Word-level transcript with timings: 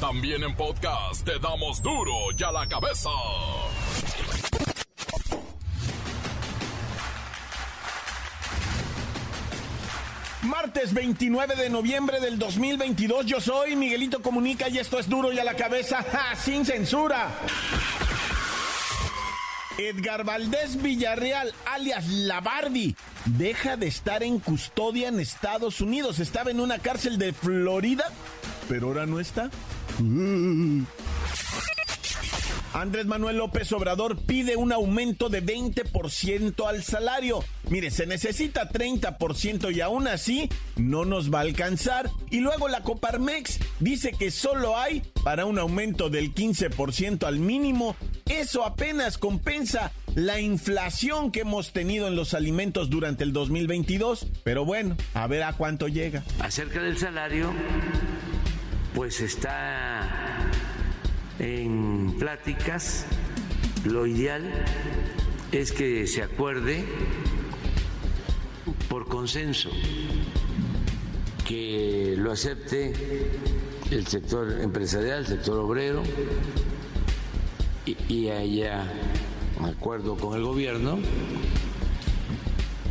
También 0.00 0.44
en 0.44 0.54
podcast 0.54 1.24
te 1.24 1.40
damos 1.40 1.82
duro 1.82 2.12
y 2.36 2.40
a 2.44 2.52
la 2.52 2.68
cabeza. 2.68 3.10
Martes 10.42 10.94
29 10.94 11.56
de 11.56 11.68
noviembre 11.68 12.20
del 12.20 12.38
2022, 12.38 13.26
yo 13.26 13.40
soy 13.40 13.74
Miguelito 13.74 14.22
Comunica 14.22 14.68
y 14.68 14.78
esto 14.78 15.00
es 15.00 15.08
duro 15.08 15.32
y 15.32 15.40
a 15.40 15.44
la 15.44 15.54
cabeza, 15.54 16.04
sin 16.44 16.64
censura. 16.64 17.30
Edgar 19.78 20.22
Valdés 20.22 20.80
Villarreal, 20.80 21.52
alias 21.66 22.06
La 22.06 22.40
Barbie, 22.40 22.94
deja 23.24 23.76
de 23.76 23.88
estar 23.88 24.22
en 24.22 24.38
custodia 24.38 25.08
en 25.08 25.18
Estados 25.18 25.80
Unidos. 25.80 26.20
Estaba 26.20 26.52
en 26.52 26.60
una 26.60 26.78
cárcel 26.78 27.18
de 27.18 27.32
Florida, 27.32 28.04
pero 28.68 28.88
ahora 28.88 29.04
no 29.04 29.18
está. 29.18 29.50
Andrés 32.72 33.06
Manuel 33.06 33.38
López 33.38 33.72
Obrador 33.72 34.18
pide 34.18 34.54
un 34.54 34.72
aumento 34.72 35.28
de 35.28 35.42
20% 35.42 36.68
al 36.68 36.84
salario. 36.84 37.42
Mire, 37.70 37.90
se 37.90 38.06
necesita 38.06 38.70
30% 38.70 39.74
y 39.74 39.80
aún 39.80 40.06
así 40.06 40.48
no 40.76 41.04
nos 41.04 41.32
va 41.32 41.38
a 41.38 41.42
alcanzar. 41.42 42.10
Y 42.30 42.40
luego 42.40 42.68
la 42.68 42.82
Coparmex 42.82 43.58
dice 43.80 44.12
que 44.12 44.30
solo 44.30 44.78
hay 44.78 45.02
para 45.24 45.44
un 45.44 45.58
aumento 45.58 46.08
del 46.10 46.34
15% 46.34 47.24
al 47.26 47.40
mínimo. 47.40 47.96
Eso 48.26 48.64
apenas 48.64 49.18
compensa 49.18 49.90
la 50.14 50.40
inflación 50.40 51.32
que 51.32 51.40
hemos 51.40 51.72
tenido 51.72 52.06
en 52.06 52.16
los 52.16 52.34
alimentos 52.34 52.90
durante 52.90 53.24
el 53.24 53.32
2022. 53.32 54.26
Pero 54.44 54.64
bueno, 54.64 54.96
a 55.14 55.26
ver 55.26 55.42
a 55.42 55.52
cuánto 55.54 55.88
llega. 55.88 56.22
Acerca 56.38 56.80
del 56.80 56.96
salario, 56.96 57.52
pues 58.98 59.20
está 59.20 60.50
en 61.38 62.16
pláticas. 62.18 63.06
Lo 63.84 64.06
ideal 64.06 64.52
es 65.52 65.70
que 65.70 66.04
se 66.08 66.24
acuerde 66.24 66.84
por 68.88 69.06
consenso 69.06 69.70
que 71.46 72.16
lo 72.18 72.32
acepte 72.32 72.92
el 73.92 74.04
sector 74.08 74.58
empresarial, 74.62 75.20
el 75.20 75.26
sector 75.28 75.60
obrero 75.60 76.02
y, 77.86 78.30
haya 78.30 78.92
acuerdo 79.62 80.16
con 80.16 80.36
el 80.36 80.42
gobierno 80.42 80.98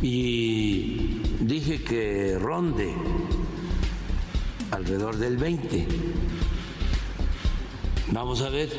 y 0.00 1.20
dije 1.40 1.82
que 1.82 2.38
ronde 2.40 2.94
alrededor 4.78 5.16
del 5.16 5.36
20 5.36 5.86
Vamos 8.10 8.40
a 8.40 8.48
ver. 8.48 8.70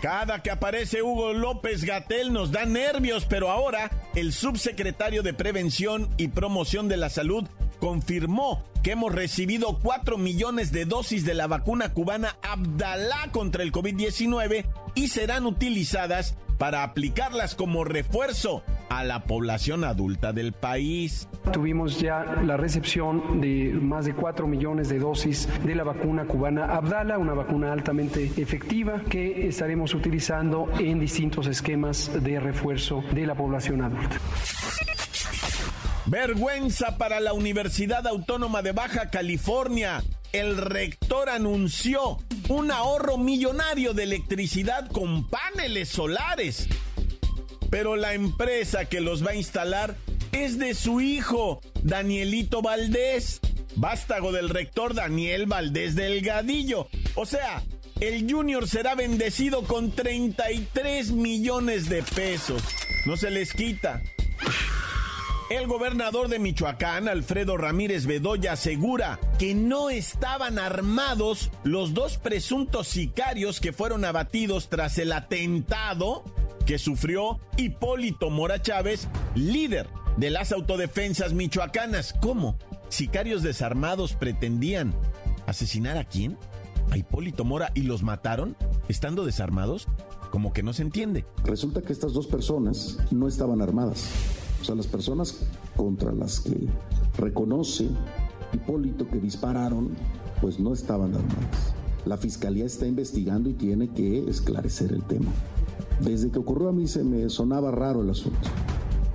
Cada 0.00 0.42
que 0.42 0.52
aparece 0.52 1.02
Hugo 1.02 1.32
López 1.32 1.82
Gatel 1.82 2.32
nos 2.32 2.52
da 2.52 2.66
nervios, 2.66 3.24
pero 3.24 3.50
ahora 3.50 3.90
el 4.14 4.32
subsecretario 4.32 5.24
de 5.24 5.34
Prevención 5.34 6.08
y 6.18 6.28
Promoción 6.28 6.86
de 6.88 6.98
la 6.98 7.10
Salud 7.10 7.44
confirmó 7.80 8.62
que 8.84 8.92
hemos 8.92 9.12
recibido 9.12 9.80
4 9.82 10.18
millones 10.18 10.70
de 10.70 10.84
dosis 10.84 11.24
de 11.24 11.34
la 11.34 11.48
vacuna 11.48 11.92
cubana 11.92 12.36
Abdalá 12.42 13.32
contra 13.32 13.64
el 13.64 13.72
COVID-19 13.72 14.66
y 14.94 15.08
serán 15.08 15.46
utilizadas 15.46 16.36
para 16.58 16.84
aplicarlas 16.84 17.56
como 17.56 17.82
refuerzo 17.82 18.62
a 18.88 19.04
la 19.04 19.24
población 19.24 19.84
adulta 19.84 20.32
del 20.32 20.52
país. 20.52 21.28
Tuvimos 21.52 22.00
ya 22.00 22.24
la 22.44 22.56
recepción 22.56 23.40
de 23.40 23.72
más 23.80 24.04
de 24.04 24.14
4 24.14 24.46
millones 24.46 24.88
de 24.88 24.98
dosis 24.98 25.48
de 25.64 25.74
la 25.74 25.84
vacuna 25.84 26.24
cubana 26.26 26.66
Abdala, 26.74 27.18
una 27.18 27.34
vacuna 27.34 27.72
altamente 27.72 28.24
efectiva 28.36 29.02
que 29.08 29.48
estaremos 29.48 29.94
utilizando 29.94 30.68
en 30.78 31.00
distintos 31.00 31.46
esquemas 31.46 32.10
de 32.22 32.40
refuerzo 32.40 33.02
de 33.12 33.26
la 33.26 33.34
población 33.34 33.82
adulta. 33.82 34.18
Vergüenza 36.06 36.98
para 36.98 37.18
la 37.18 37.32
Universidad 37.32 38.06
Autónoma 38.06 38.62
de 38.62 38.70
Baja 38.70 39.10
California. 39.10 40.04
El 40.32 40.56
rector 40.56 41.28
anunció 41.28 42.18
un 42.48 42.70
ahorro 42.70 43.18
millonario 43.18 43.92
de 43.92 44.04
electricidad 44.04 44.88
con 44.88 45.28
paneles 45.28 45.88
solares. 45.88 46.68
Pero 47.76 47.94
la 47.94 48.14
empresa 48.14 48.86
que 48.86 49.02
los 49.02 49.22
va 49.22 49.32
a 49.32 49.34
instalar 49.34 49.96
es 50.32 50.58
de 50.58 50.72
su 50.72 51.02
hijo, 51.02 51.60
Danielito 51.82 52.62
Valdés, 52.62 53.42
vástago 53.74 54.32
del 54.32 54.48
rector 54.48 54.94
Daniel 54.94 55.44
Valdés 55.44 55.94
Delgadillo. 55.94 56.88
O 57.16 57.26
sea, 57.26 57.62
el 58.00 58.32
Junior 58.32 58.66
será 58.66 58.94
bendecido 58.94 59.64
con 59.64 59.90
33 59.90 61.10
millones 61.12 61.90
de 61.90 62.02
pesos. 62.02 62.62
No 63.04 63.18
se 63.18 63.30
les 63.30 63.52
quita. 63.52 64.00
El 65.48 65.68
gobernador 65.68 66.26
de 66.26 66.40
Michoacán, 66.40 67.06
Alfredo 67.06 67.56
Ramírez 67.56 68.06
Bedoya, 68.06 68.54
asegura 68.54 69.20
que 69.38 69.54
no 69.54 69.90
estaban 69.90 70.58
armados 70.58 71.52
los 71.62 71.94
dos 71.94 72.18
presuntos 72.18 72.88
sicarios 72.88 73.60
que 73.60 73.72
fueron 73.72 74.04
abatidos 74.04 74.68
tras 74.68 74.98
el 74.98 75.12
atentado 75.12 76.24
que 76.66 76.78
sufrió 76.78 77.38
Hipólito 77.56 78.28
Mora 78.28 78.60
Chávez, 78.60 79.06
líder 79.36 79.86
de 80.16 80.30
las 80.30 80.50
autodefensas 80.50 81.32
michoacanas. 81.32 82.12
¿Cómo? 82.20 82.58
¿Sicarios 82.88 83.44
desarmados 83.44 84.14
pretendían 84.14 84.94
asesinar 85.46 85.96
a 85.96 86.02
quién? 86.02 86.36
A 86.90 86.96
Hipólito 86.96 87.44
Mora 87.44 87.70
y 87.76 87.82
los 87.82 88.02
mataron 88.02 88.56
estando 88.88 89.24
desarmados? 89.24 89.86
Como 90.32 90.52
que 90.52 90.64
no 90.64 90.72
se 90.72 90.82
entiende. 90.82 91.24
Resulta 91.44 91.82
que 91.82 91.92
estas 91.92 92.12
dos 92.12 92.26
personas 92.26 92.98
no 93.12 93.28
estaban 93.28 93.62
armadas 93.62 94.08
o 94.60 94.64
sea, 94.64 94.74
las 94.74 94.86
personas 94.86 95.38
contra 95.76 96.12
las 96.12 96.40
que 96.40 96.68
reconoce 97.18 97.88
Hipólito 98.52 99.06
que 99.08 99.18
dispararon, 99.18 99.90
pues 100.40 100.58
no 100.58 100.72
estaban 100.72 101.14
armadas. 101.14 101.74
La 102.04 102.16
fiscalía 102.16 102.64
está 102.64 102.86
investigando 102.86 103.50
y 103.50 103.54
tiene 103.54 103.88
que 103.88 104.28
esclarecer 104.28 104.92
el 104.92 105.02
tema. 105.02 105.30
Desde 106.00 106.30
que 106.30 106.38
ocurrió 106.38 106.68
a 106.68 106.72
mí 106.72 106.86
se 106.86 107.02
me 107.02 107.28
sonaba 107.28 107.70
raro 107.70 108.02
el 108.02 108.10
asunto. 108.10 108.48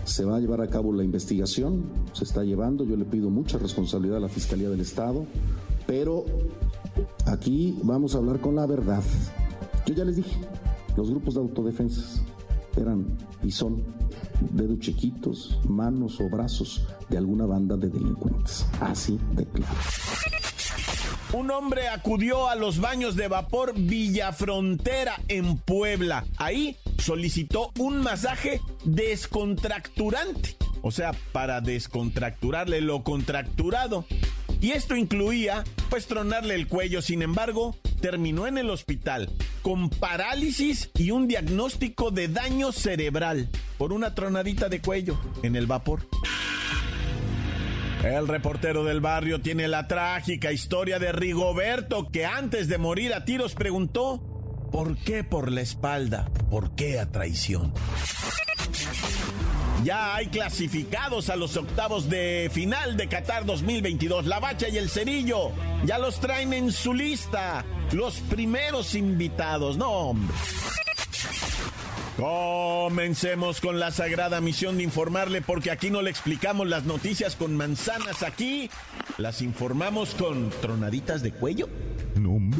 Se 0.03 0.25
va 0.25 0.37
a 0.37 0.39
llevar 0.39 0.61
a 0.61 0.67
cabo 0.67 0.91
la 0.91 1.03
investigación, 1.03 1.83
se 2.13 2.23
está 2.23 2.43
llevando, 2.43 2.83
yo 2.83 2.97
le 2.97 3.05
pido 3.05 3.29
mucha 3.29 3.57
responsabilidad 3.57 4.17
a 4.17 4.21
la 4.21 4.29
Fiscalía 4.29 4.69
del 4.69 4.81
Estado, 4.81 5.25
pero 5.87 6.25
aquí 7.25 7.79
vamos 7.83 8.15
a 8.15 8.17
hablar 8.17 8.41
con 8.41 8.55
la 8.55 8.65
verdad. 8.65 9.03
Yo 9.85 9.93
ya 9.93 10.03
les 10.03 10.17
dije, 10.17 10.37
los 10.97 11.09
grupos 11.09 11.35
de 11.35 11.41
autodefensas 11.41 12.21
eran 12.77 13.17
y 13.43 13.51
son 13.51 13.83
dedos 14.51 14.79
chiquitos, 14.79 15.59
manos 15.67 16.19
o 16.19 16.29
brazos 16.29 16.87
de 17.09 17.17
alguna 17.17 17.45
banda 17.45 17.75
de 17.75 17.89
delincuentes. 17.89 18.65
Así 18.79 19.19
de 19.33 19.45
claro. 19.45 19.73
Un 21.33 21.49
hombre 21.49 21.87
acudió 21.87 22.49
a 22.49 22.55
los 22.55 22.81
baños 22.81 23.15
de 23.15 23.29
vapor 23.29 23.73
Villafrontera 23.73 25.15
en 25.29 25.57
Puebla. 25.57 26.25
Ahí 26.37 26.75
solicitó 26.97 27.71
un 27.79 28.01
masaje 28.01 28.59
descontracturante. 28.83 30.57
O 30.81 30.91
sea, 30.91 31.13
para 31.31 31.61
descontracturarle 31.61 32.81
lo 32.81 33.03
contracturado. 33.03 34.05
Y 34.61 34.71
esto 34.71 34.95
incluía, 34.95 35.63
pues, 35.89 36.05
tronarle 36.05 36.53
el 36.53 36.67
cuello. 36.67 37.01
Sin 37.01 37.23
embargo, 37.23 37.75
terminó 37.99 38.45
en 38.45 38.59
el 38.59 38.69
hospital 38.69 39.29
con 39.63 39.89
parálisis 39.89 40.91
y 40.95 41.11
un 41.11 41.27
diagnóstico 41.27 42.11
de 42.11 42.27
daño 42.27 42.71
cerebral 42.71 43.49
por 43.79 43.91
una 43.91 44.13
tronadita 44.13 44.69
de 44.69 44.79
cuello 44.79 45.19
en 45.41 45.55
el 45.55 45.65
vapor. 45.65 46.07
El 48.03 48.27
reportero 48.27 48.83
del 48.83 48.99
barrio 48.99 49.41
tiene 49.41 49.67
la 49.67 49.87
trágica 49.87 50.51
historia 50.51 50.97
de 50.97 51.11
Rigoberto 51.11 52.09
que 52.09 52.25
antes 52.25 52.67
de 52.67 52.79
morir 52.79 53.13
a 53.13 53.25
tiros 53.25 53.53
preguntó, 53.53 54.30
¿por 54.71 54.97
qué 54.97 55.23
por 55.23 55.51
la 55.51 55.61
espalda? 55.61 56.29
¿Por 56.49 56.71
qué 56.71 56.99
a 56.99 57.11
traición? 57.11 57.73
Ya 59.83 60.15
hay 60.15 60.27
clasificados 60.27 61.29
a 61.29 61.35
los 61.35 61.57
octavos 61.57 62.09
de 62.09 62.49
final 62.53 62.97
de 62.97 63.07
Qatar 63.07 63.45
2022. 63.45 64.27
La 64.27 64.39
Bacha 64.39 64.69
y 64.69 64.77
el 64.77 64.89
Cerillo 64.89 65.51
ya 65.85 65.97
los 65.97 66.19
traen 66.19 66.53
en 66.53 66.71
su 66.71 66.93
lista. 66.93 67.65
Los 67.91 68.19
primeros 68.21 68.95
invitados. 68.95 69.77
No, 69.77 69.89
hombre. 69.91 70.35
Comencemos 72.17 73.61
con 73.61 73.79
la 73.79 73.89
sagrada 73.89 74.41
misión 74.41 74.77
de 74.77 74.83
informarle 74.83 75.41
porque 75.41 75.71
aquí 75.71 75.89
no 75.89 76.03
le 76.03 76.11
explicamos 76.11 76.67
las 76.67 76.83
noticias 76.83 77.35
con 77.35 77.55
manzanas, 77.55 78.21
aquí 78.21 78.69
las 79.17 79.41
informamos 79.41 80.13
con 80.13 80.51
tronaditas 80.61 81.23
de 81.23 81.31
cuello. 81.31 81.67
No, 82.15 82.33
hombre. 82.33 82.59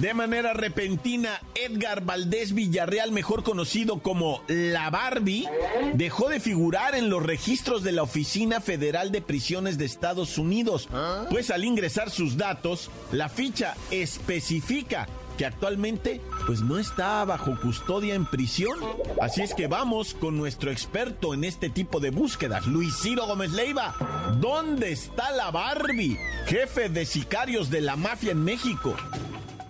De 0.00 0.14
manera 0.14 0.52
repentina, 0.52 1.40
Edgar 1.56 2.04
Valdés 2.04 2.54
Villarreal, 2.54 3.10
mejor 3.10 3.42
conocido 3.42 3.98
como 3.98 4.44
La 4.46 4.90
Barbie, 4.90 5.48
dejó 5.94 6.28
de 6.28 6.38
figurar 6.38 6.94
en 6.94 7.10
los 7.10 7.20
registros 7.20 7.82
de 7.82 7.90
la 7.90 8.04
Oficina 8.04 8.60
Federal 8.60 9.10
de 9.10 9.22
Prisiones 9.22 9.76
de 9.76 9.86
Estados 9.86 10.38
Unidos, 10.38 10.88
pues 11.30 11.50
al 11.50 11.64
ingresar 11.64 12.10
sus 12.10 12.36
datos, 12.36 12.92
la 13.10 13.28
ficha 13.28 13.74
especifica 13.90 15.08
que 15.36 15.46
actualmente 15.46 16.20
pues 16.46 16.60
no 16.60 16.78
está 16.78 17.24
bajo 17.24 17.58
custodia 17.60 18.14
en 18.14 18.24
prisión. 18.24 18.78
Así 19.20 19.42
es 19.42 19.52
que 19.52 19.66
vamos 19.66 20.14
con 20.14 20.36
nuestro 20.36 20.70
experto 20.70 21.34
en 21.34 21.42
este 21.42 21.70
tipo 21.70 21.98
de 21.98 22.10
búsquedas, 22.10 22.66
Luis 22.66 22.94
Ciro 23.02 23.26
Gómez 23.26 23.50
Leiva. 23.50 23.96
¿Dónde 24.40 24.92
está 24.92 25.32
la 25.32 25.50
Barbie, 25.50 26.18
jefe 26.46 26.88
de 26.88 27.04
sicarios 27.04 27.68
de 27.68 27.80
la 27.80 27.96
mafia 27.96 28.30
en 28.30 28.44
México? 28.44 28.94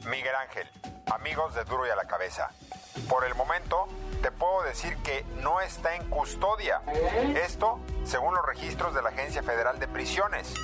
Miguel 0.08 0.34
Ángel, 0.34 0.66
amigos 1.12 1.54
de 1.54 1.64
Duro 1.64 1.86
y 1.86 1.90
a 1.90 1.96
la 1.96 2.06
Cabeza. 2.06 2.50
Por 3.10 3.24
el 3.24 3.34
momento, 3.34 3.86
te 4.22 4.30
puedo 4.30 4.62
decir 4.62 4.96
que 5.02 5.24
no 5.42 5.60
está 5.60 5.96
en 5.96 6.08
custodia. 6.08 6.80
Esto 7.44 7.78
según 8.04 8.34
los 8.34 8.44
registros 8.46 8.94
de 8.94 9.02
la 9.02 9.10
Agencia 9.10 9.42
Federal 9.42 9.78
de 9.78 9.86
Prisiones. 9.86 10.54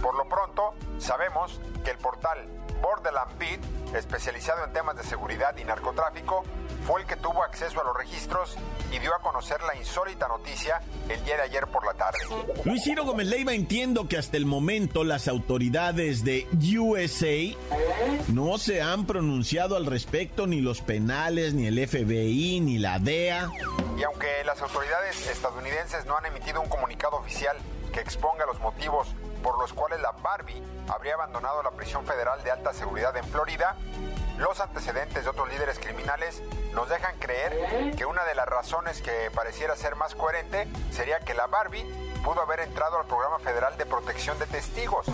Por 0.00 0.14
lo 0.14 0.28
pronto, 0.28 0.74
sabemos 0.98 1.60
que 1.84 1.90
el 1.90 1.98
portal 1.98 2.46
Borderland 2.82 3.38
Beat, 3.38 3.60
especializado 3.94 4.64
en 4.64 4.72
temas 4.72 4.96
de 4.96 5.04
seguridad 5.04 5.56
y 5.56 5.64
narcotráfico, 5.64 6.44
fue 6.86 7.02
el 7.02 7.06
que 7.06 7.16
tuvo 7.16 7.42
acceso 7.42 7.80
a 7.80 7.84
los 7.84 7.96
registros 7.96 8.56
y 8.92 8.98
dio 8.98 9.14
a 9.14 9.20
conocer 9.20 9.60
la 9.62 9.76
insólita 9.76 10.26
noticia 10.28 10.80
el 11.08 11.22
día 11.24 11.36
de 11.36 11.42
ayer 11.42 11.66
por 11.66 11.84
la 11.84 11.94
tarde. 11.94 12.18
Luis 12.64 12.82
Ciro 12.82 13.04
Gómez 13.04 13.26
Leiva, 13.26 13.52
entiendo 13.52 14.08
que 14.08 14.16
hasta 14.16 14.36
el 14.36 14.46
momento 14.46 15.04
las 15.04 15.28
autoridades 15.28 16.24
de 16.24 16.46
USA 16.78 17.56
no 18.28 18.58
se 18.58 18.80
han 18.80 19.06
pronunciado 19.06 19.76
al 19.76 19.86
respecto, 19.86 20.46
ni 20.46 20.60
los 20.60 20.80
penales, 20.80 21.54
ni 21.54 21.66
el 21.66 21.86
FBI, 21.86 22.60
ni 22.60 22.78
la 22.78 22.98
DEA. 22.98 23.50
Y 23.98 24.02
aunque 24.04 24.44
las 24.44 24.62
autoridades 24.62 25.26
estadounidenses 25.26 26.06
no 26.06 26.16
han 26.16 26.26
emitido 26.26 26.60
un 26.60 26.68
comunicado 26.68 27.16
oficial 27.16 27.56
exponga 28.00 28.46
los 28.46 28.60
motivos 28.60 29.14
por 29.42 29.58
los 29.58 29.72
cuales 29.72 30.00
la 30.00 30.12
Barbie 30.12 30.62
habría 30.88 31.14
abandonado 31.14 31.62
la 31.62 31.70
prisión 31.70 32.04
federal 32.04 32.42
de 32.42 32.50
alta 32.50 32.72
seguridad 32.72 33.16
en 33.16 33.24
Florida, 33.24 33.76
los 34.38 34.60
antecedentes 34.60 35.24
de 35.24 35.30
otros 35.30 35.48
líderes 35.48 35.78
criminales 35.78 36.42
nos 36.72 36.88
dejan 36.88 37.18
creer 37.18 37.94
que 37.96 38.06
una 38.06 38.24
de 38.24 38.36
las 38.36 38.46
razones 38.46 39.02
que 39.02 39.30
pareciera 39.34 39.74
ser 39.74 39.96
más 39.96 40.14
coherente 40.14 40.68
sería 40.92 41.18
que 41.20 41.34
la 41.34 41.46
Barbie 41.46 41.84
pudo 42.24 42.40
haber 42.40 42.60
entrado 42.60 42.98
al 42.98 43.06
programa 43.06 43.38
federal 43.40 43.76
de 43.76 43.86
protección 43.86 44.38
de 44.38 44.46
testigos, 44.46 45.06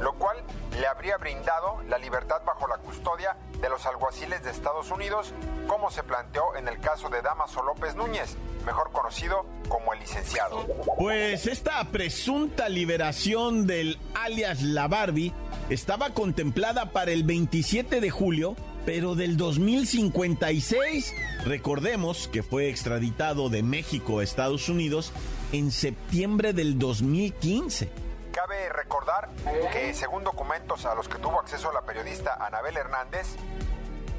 lo 0.00 0.14
cual 0.14 0.42
le 0.78 0.86
habría 0.86 1.18
brindado 1.18 1.82
la 1.88 1.98
libertad 1.98 2.42
bajo 2.46 2.66
la 2.66 2.78
custodia 2.78 3.36
de 3.60 3.68
los 3.68 3.84
alguaciles 3.84 4.42
de 4.42 4.50
Estados 4.50 4.90
Unidos, 4.90 5.34
como 5.66 5.90
se 5.90 6.02
planteó 6.02 6.56
en 6.56 6.66
el 6.66 6.80
caso 6.80 7.10
de 7.10 7.20
Damaso 7.20 7.62
López 7.62 7.94
Núñez, 7.94 8.36
mejor 8.64 8.90
conocido 8.92 9.46
como 9.68 9.92
el 9.92 10.00
licenciado. 10.00 10.66
Pues 10.98 11.46
esta 11.46 11.82
presunta 11.90 12.68
liberación 12.68 13.66
del 13.66 13.98
alias 14.14 14.62
La 14.62 14.88
Barbie 14.88 15.32
estaba 15.70 16.10
contemplada 16.10 16.92
para 16.92 17.12
el 17.12 17.24
27 17.24 18.00
de 18.00 18.10
julio, 18.10 18.56
pero 18.84 19.14
del 19.14 19.36
2056. 19.36 21.14
Recordemos 21.44 22.28
que 22.28 22.42
fue 22.42 22.68
extraditado 22.68 23.48
de 23.48 23.62
México 23.62 24.18
a 24.18 24.24
Estados 24.24 24.68
Unidos 24.68 25.12
en 25.52 25.70
septiembre 25.70 26.52
del 26.52 26.78
2015. 26.78 27.90
Cabe 28.32 28.70
recordar 28.70 29.28
que 29.72 29.92
según 29.92 30.24
documentos 30.24 30.86
a 30.86 30.94
los 30.94 31.08
que 31.08 31.18
tuvo 31.18 31.38
acceso 31.38 31.70
la 31.72 31.82
periodista 31.82 32.34
Anabel 32.44 32.76
Hernández, 32.76 33.36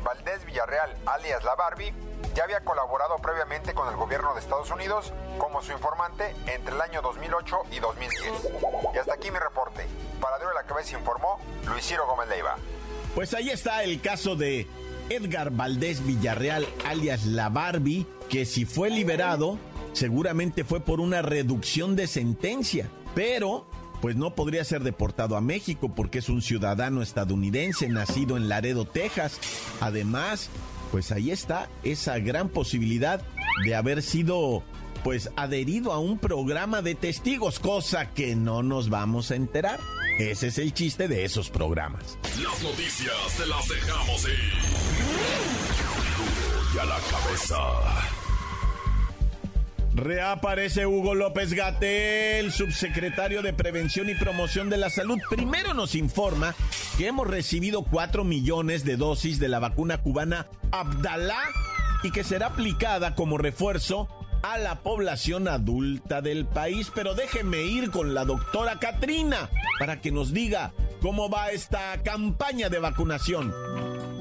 Valdés 0.04 0.46
Villarreal, 0.46 0.96
alias 1.06 1.44
La 1.44 1.56
Barbie, 1.56 1.94
ya 2.36 2.44
había 2.44 2.62
colaborado 2.62 3.18
previamente 3.18 3.74
con 3.74 3.88
el 3.88 3.96
gobierno 3.96 4.34
de 4.34 4.40
Estados 4.40 4.72
Unidos 4.72 5.14
como 5.38 5.62
su 5.62 5.72
informante 5.72 6.36
entre 6.48 6.74
el 6.74 6.82
año 6.82 7.02
2008 7.02 7.58
y 7.72 7.80
2010. 7.80 8.34
Y 8.94 8.98
hasta 8.98 9.14
aquí 9.14 9.32
mi 9.32 9.40
reporte. 9.40 9.86
Para 10.20 10.38
de 10.40 10.46
la 10.54 10.64
Cabeza 10.64 10.98
informó 10.98 11.40
Luis 11.68 11.86
Ciro 11.86 12.08
Gómez 12.08 12.28
Leiva. 12.30 12.58
Pues 13.16 13.34
ahí 13.34 13.50
está 13.50 13.84
el 13.84 14.02
caso 14.02 14.36
de 14.36 14.68
Edgar 15.10 15.52
Valdés 15.52 16.06
Villarreal, 16.06 16.68
alias 16.88 17.26
La 17.26 17.50
Barbie, 17.50 18.08
que 18.30 18.46
si 18.46 18.66
fue 18.66 18.90
liberado, 18.90 19.60
seguramente 19.94 20.64
fue 20.64 20.80
por 20.80 21.00
una 21.00 21.22
reducción 21.22 21.96
de 21.96 22.08
sentencia, 22.08 22.90
pero 23.14 23.68
pues 24.04 24.18
no 24.18 24.36
podría 24.36 24.66
ser 24.66 24.84
deportado 24.84 25.38
a 25.38 25.42
México 25.42 25.96
porque 25.96 26.20
es 26.20 26.28
un 26.28 26.42
ciudadano 26.42 27.02
estadounidense 27.02 27.88
nacido 27.88 28.36
en 28.36 28.50
Laredo, 28.50 28.84
Texas. 28.84 29.40
Además, 29.80 30.50
pues 30.92 31.14
ahí 31.14 31.32
está 31.32 31.70
esa 31.84 32.20
gran 32.20 32.50
posibilidad 32.50 33.22
de 33.64 33.76
haber 33.76 34.02
sido 34.02 34.62
pues 35.06 35.30
adherido 35.38 35.94
a 35.94 36.00
un 36.00 36.20
programa 36.20 36.82
de 36.82 36.96
testigos, 36.96 37.60
cosa 37.60 38.10
que 38.10 38.36
no 38.36 38.62
nos 38.62 38.90
vamos 38.90 39.32
a 39.32 39.36
enterar. 39.36 39.80
Ese 40.20 40.48
es 40.48 40.58
el 40.58 40.74
chiste 40.74 41.08
de 41.08 41.24
esos 41.24 41.50
programas. 41.50 42.18
Las 42.44 42.62
noticias 42.62 43.38
te 43.38 43.46
las 43.46 43.70
dejamos. 43.70 44.28
Y 46.76 46.78
a 46.78 46.84
la 46.84 47.00
cabeza. 47.10 48.23
Reaparece 49.96 50.88
Hugo 50.88 51.14
López 51.14 51.54
Gatel, 51.54 52.52
subsecretario 52.52 53.44
de 53.44 53.54
Prevención 53.54 54.10
y 54.10 54.16
Promoción 54.16 54.70
de 54.70 54.78
la 54.78 54.90
Salud. 54.90 55.20
Primero 55.30 55.76
nos 55.76 55.94
informa 55.94 56.56
que 56.98 57.08
hemos 57.08 57.28
recibido 57.28 57.84
4 57.84 58.24
millones 58.24 58.86
de 58.86 58.98
dosis 58.98 59.40
de 59.40 59.50
la 59.50 59.60
vacuna 59.60 60.00
cubana 60.00 60.48
Abdalá 60.72 61.40
y 62.02 62.10
que 62.12 62.24
será 62.24 62.48
aplicada 62.48 63.14
como 63.14 63.38
refuerzo 63.38 64.08
a 64.42 64.58
la 64.58 64.80
población 64.80 65.48
adulta 65.48 66.22
del 66.22 66.48
país. 66.48 66.92
Pero 66.94 67.14
déjenme 67.14 67.62
ir 67.62 67.92
con 67.92 68.16
la 68.16 68.26
doctora 68.26 68.80
Katrina 68.80 69.50
para 69.78 70.02
que 70.02 70.12
nos 70.12 70.34
diga 70.34 70.74
cómo 71.04 71.30
va 71.30 71.52
esta 71.52 72.02
campaña 72.02 72.68
de 72.70 72.80
vacunación. 72.80 73.54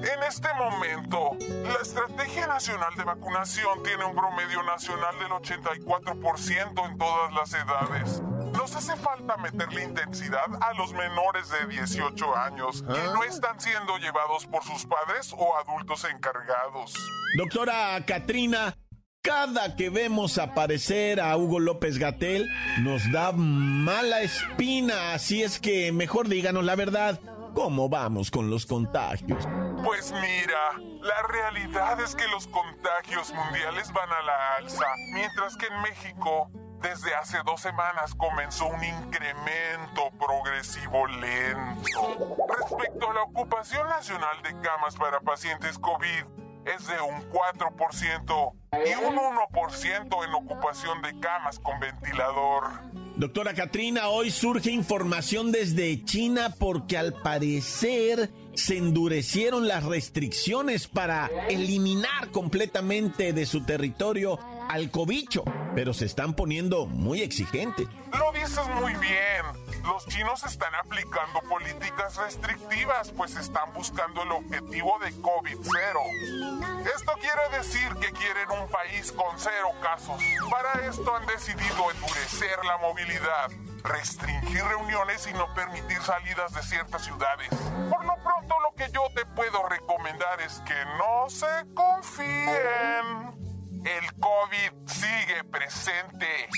En 0.02 0.23
este 0.25 0.49
momento, 0.54 1.37
la 1.62 1.80
Estrategia 1.80 2.49
Nacional 2.49 2.92
de 2.97 3.04
Vacunación 3.04 3.82
tiene 3.85 4.04
un 4.04 4.16
promedio 4.16 4.61
nacional 4.64 5.16
del 5.21 5.28
84% 5.28 6.90
en 6.90 6.99
todas 6.99 7.32
las 7.32 7.54
edades. 7.54 8.21
Nos 8.52 8.75
hace 8.75 8.97
falta 8.97 9.37
meterle 9.37 9.85
intensidad 9.85 10.47
a 10.61 10.75
los 10.75 10.92
menores 10.92 11.49
de 11.50 11.66
18 11.68 12.37
años 12.37 12.82
que 12.82 13.02
no 13.14 13.23
están 13.23 13.61
siendo 13.61 13.97
llevados 13.99 14.47
por 14.47 14.64
sus 14.64 14.85
padres 14.87 15.32
o 15.38 15.56
adultos 15.56 16.04
encargados. 16.04 16.94
Doctora 17.38 18.04
Katrina, 18.04 18.76
cada 19.23 19.76
que 19.76 19.88
vemos 19.88 20.37
aparecer 20.38 21.21
a 21.21 21.37
Hugo 21.37 21.61
López 21.61 21.99
Gatel 21.99 22.49
nos 22.80 23.11
da 23.12 23.30
mala 23.30 24.21
espina, 24.23 25.12
así 25.12 25.44
es 25.44 25.61
que 25.61 25.92
mejor 25.92 26.28
díganos 26.28 26.64
la 26.64 26.75
verdad. 26.75 27.21
¿Cómo 27.54 27.88
vamos 27.88 28.30
con 28.30 28.50
los 28.50 28.66
contagios? 28.66 29.47
Pues 29.84 30.12
mira, 30.12 30.78
la 31.00 31.22
realidad 31.28 32.00
es 32.00 32.14
que 32.14 32.28
los 32.28 32.46
contagios 32.46 33.32
mundiales 33.32 33.92
van 33.92 34.10
a 34.12 34.22
la 34.22 34.54
alza, 34.56 34.86
mientras 35.12 35.56
que 35.56 35.66
en 35.66 35.82
México, 35.82 36.50
desde 36.80 37.14
hace 37.14 37.38
dos 37.44 37.60
semanas 37.60 38.14
comenzó 38.14 38.66
un 38.66 38.84
incremento 38.84 40.10
progresivo 40.18 41.06
lento. 41.06 42.36
Respecto 42.58 43.10
a 43.10 43.14
la 43.14 43.22
ocupación 43.22 43.88
nacional 43.88 44.40
de 44.42 44.60
camas 44.60 44.96
para 44.96 45.20
pacientes 45.20 45.78
COVID, 45.78 46.24
es 46.64 46.86
de 46.86 47.00
un 47.00 47.28
4% 47.30 48.52
y 48.86 48.94
un 48.94 49.16
1% 49.16 50.24
en 50.24 50.34
ocupación 50.34 51.02
de 51.02 51.18
camas 51.18 51.58
con 51.58 51.80
ventilador. 51.80 52.70
Doctora 53.16 53.52
Katrina, 53.52 54.09
hoy 54.09 54.31
surge 54.31 54.71
información 54.71 55.52
desde 55.52 56.02
China 56.04 56.54
porque 56.59 56.97
al 56.97 57.12
parecer 57.12 58.31
se 58.54 58.78
endurecieron 58.78 59.69
las 59.69 59.85
restricciones 59.85 60.88
para 60.88 61.31
eliminar 61.49 62.31
completamente 62.31 63.35
de 63.35 63.45
su 63.45 63.64
territorio 63.64 64.38
al 64.69 64.90
cobicho, 64.90 65.45
pero 65.75 65.92
se 65.92 66.07
están 66.07 66.35
poniendo 66.35 66.87
muy 66.87 67.21
exigentes. 67.21 67.87
Lo 68.19 68.33
dices 68.33 68.64
muy 68.81 68.92
bien. 68.95 69.62
Los 69.84 70.06
chinos 70.06 70.44
están 70.44 70.74
aplicando 70.74 71.40
políticas 71.48 72.16
restrictivas, 72.16 73.10
pues 73.16 73.36
están 73.36 73.72
buscando 73.72 74.22
el 74.22 74.32
objetivo 74.32 74.98
de 75.00 75.12
COVID-0. 75.20 76.86
Esto 76.94 77.12
quiere 77.20 77.56
decir 77.56 77.88
que 77.96 78.12
quieren 78.12 78.50
un 78.50 78.68
país 78.68 79.12
con 79.12 79.38
cero 79.38 79.70
casos. 79.82 80.20
Para 80.50 80.86
esto 80.86 81.14
han 81.14 81.26
decidido 81.26 81.90
endurecer 81.90 82.64
la 82.64 82.78
movilidad, 82.78 83.50
restringir 83.82 84.64
reuniones 84.64 85.26
y 85.26 85.32
no 85.32 85.52
permitir 85.54 86.00
salidas 86.02 86.52
de 86.54 86.62
ciertas 86.62 87.04
ciudades. 87.04 87.48
Por 87.90 88.04
lo 88.04 88.14
pronto 88.22 88.54
lo 88.60 88.74
que 88.76 88.90
yo 88.92 89.02
te 89.14 89.26
puedo 89.26 89.68
recomendar 89.68 90.40
es 90.40 90.60
que 90.60 90.84
no 90.98 91.28
se 91.28 91.74
confíen. 91.74 93.42
El 93.84 94.20
COVID 94.20 94.86
sigue 94.86 95.42
presente 95.44 96.48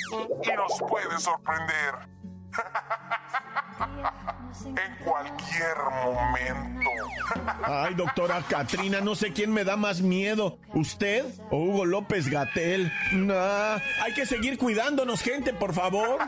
y 0.42 0.52
nos 0.52 0.78
puede 0.88 1.18
sorprender. 1.18 2.13
En 4.64 5.04
cualquier 5.04 5.76
momento. 6.04 6.90
Ay, 7.64 7.94
doctora 7.94 8.42
Katrina, 8.48 9.00
no 9.00 9.14
sé 9.14 9.32
quién 9.32 9.52
me 9.52 9.64
da 9.64 9.76
más 9.76 10.00
miedo, 10.00 10.58
usted 10.74 11.24
o 11.50 11.58
Hugo 11.58 11.84
López 11.84 12.28
Gatel. 12.28 12.92
Nah, 13.12 13.78
hay 14.02 14.14
que 14.14 14.26
seguir 14.26 14.58
cuidándonos, 14.58 15.22
gente, 15.22 15.52
por 15.52 15.74
favor. 15.74 16.18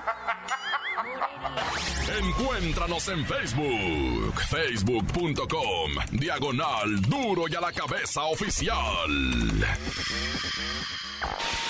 Encuéntranos 2.19 3.09
en 3.09 3.27
Facebook, 3.27 4.41
facebook.com, 4.49 5.91
diagonal 6.13 7.01
duro 7.03 7.45
y 7.49 7.55
a 7.55 7.61
la 7.61 7.73
cabeza 7.73 8.23
oficial. 8.25 8.77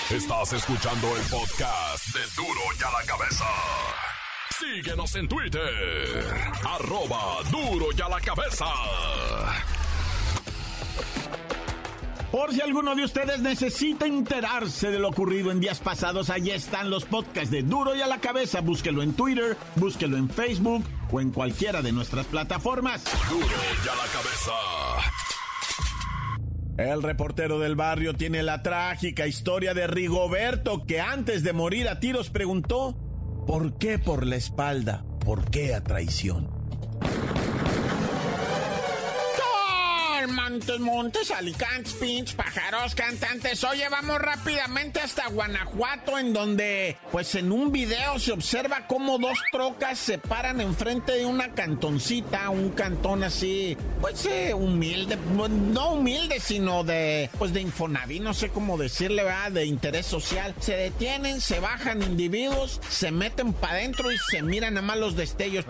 Estás 0.09 0.53
escuchando 0.53 1.17
el 1.17 1.23
podcast 1.23 2.07
de 2.13 2.21
duro 2.35 2.61
y 2.79 2.83
a 2.83 2.91
la 2.91 3.05
cabeza. 3.05 3.45
Síguenos 4.59 5.15
en 5.15 5.27
Twitter, 5.27 5.61
arroba 6.63 7.43
duro 7.51 7.87
y 7.95 8.01
a 8.01 8.09
la 8.09 8.19
cabeza. 8.19 8.65
Por 12.31 12.51
si 12.51 12.61
alguno 12.61 12.95
de 12.95 13.03
ustedes 13.03 13.39
necesita 13.39 14.07
enterarse 14.07 14.89
de 14.89 14.97
lo 14.97 15.09
ocurrido 15.09 15.51
en 15.51 15.59
días 15.59 15.79
pasados, 15.79 16.31
allí 16.31 16.51
están 16.51 16.89
los 16.89 17.05
podcasts 17.05 17.51
de 17.51 17.61
Duro 17.61 17.95
y 17.95 18.01
a 18.01 18.07
la 18.07 18.19
cabeza. 18.19 18.61
Búsquelo 18.61 19.03
en 19.03 19.13
Twitter, 19.13 19.55
búsquelo 19.75 20.17
en 20.17 20.29
Facebook 20.29 20.83
o 21.11 21.21
en 21.21 21.31
cualquiera 21.31 21.81
de 21.81 21.91
nuestras 21.91 22.25
plataformas. 22.25 23.03
Duro 23.29 23.45
y 23.45 23.87
a 23.87 23.95
la 23.95 24.07
cabeza. 24.11 24.53
El 26.77 27.01
reportero 27.01 27.59
del 27.59 27.75
barrio 27.75 28.13
tiene 28.13 28.43
la 28.43 28.61
trágica 28.61 29.25
historia 29.25 29.73
de 29.73 29.87
Rigoberto 29.87 30.85
que 30.85 30.99
antes 30.99 31.43
de 31.43 31.53
morir 31.53 31.89
a 31.89 31.99
tiros 31.99 32.29
preguntó, 32.29 33.06
¿por 33.47 33.77
qué 33.77 33.97
por 33.97 34.27
la 34.27 34.35
espalda? 34.35 35.05
¿Por 35.23 35.49
qué 35.49 35.73
a 35.73 35.81
traición? 35.83 36.56
Montes, 40.57 40.79
Montes, 40.79 41.29
Alicantes, 41.29 41.93
Pinch, 41.93 42.35
pájaros, 42.35 42.95
cantantes. 42.95 43.63
Oye, 43.63 43.87
vamos 43.89 44.17
rápidamente 44.17 44.99
hasta 44.99 45.29
Guanajuato, 45.29 46.17
en 46.17 46.33
donde, 46.33 46.97
pues 47.11 47.35
en 47.35 47.51
un 47.51 47.71
video 47.71 48.17
se 48.17 48.31
observa 48.31 48.87
cómo 48.87 49.19
dos 49.19 49.37
trocas 49.51 49.99
se 49.99 50.17
paran 50.17 50.59
enfrente 50.59 51.11
de 51.11 51.27
una 51.27 51.53
cantoncita, 51.53 52.49
un 52.49 52.71
cantón 52.71 53.23
así, 53.23 53.77
pues 54.01 54.25
eh, 54.25 54.55
humilde, 54.55 55.15
no 55.35 55.91
humilde, 55.91 56.39
sino 56.39 56.83
de, 56.83 57.29
pues 57.37 57.53
de 57.53 57.61
Infonaví, 57.61 58.19
no 58.19 58.33
sé 58.33 58.49
cómo 58.49 58.79
decirle, 58.79 59.23
¿verdad? 59.23 59.51
De 59.51 59.65
interés 59.67 60.07
social. 60.07 60.55
Se 60.59 60.75
detienen, 60.75 61.39
se 61.39 61.59
bajan 61.59 62.01
individuos, 62.01 62.81
se 62.89 63.11
meten 63.11 63.53
para 63.53 63.75
adentro 63.75 64.11
y 64.11 64.17
se 64.31 64.41
miran 64.41 64.75
a 64.79 64.81
más 64.81 64.97
los 64.97 65.15
destellos. 65.15 65.65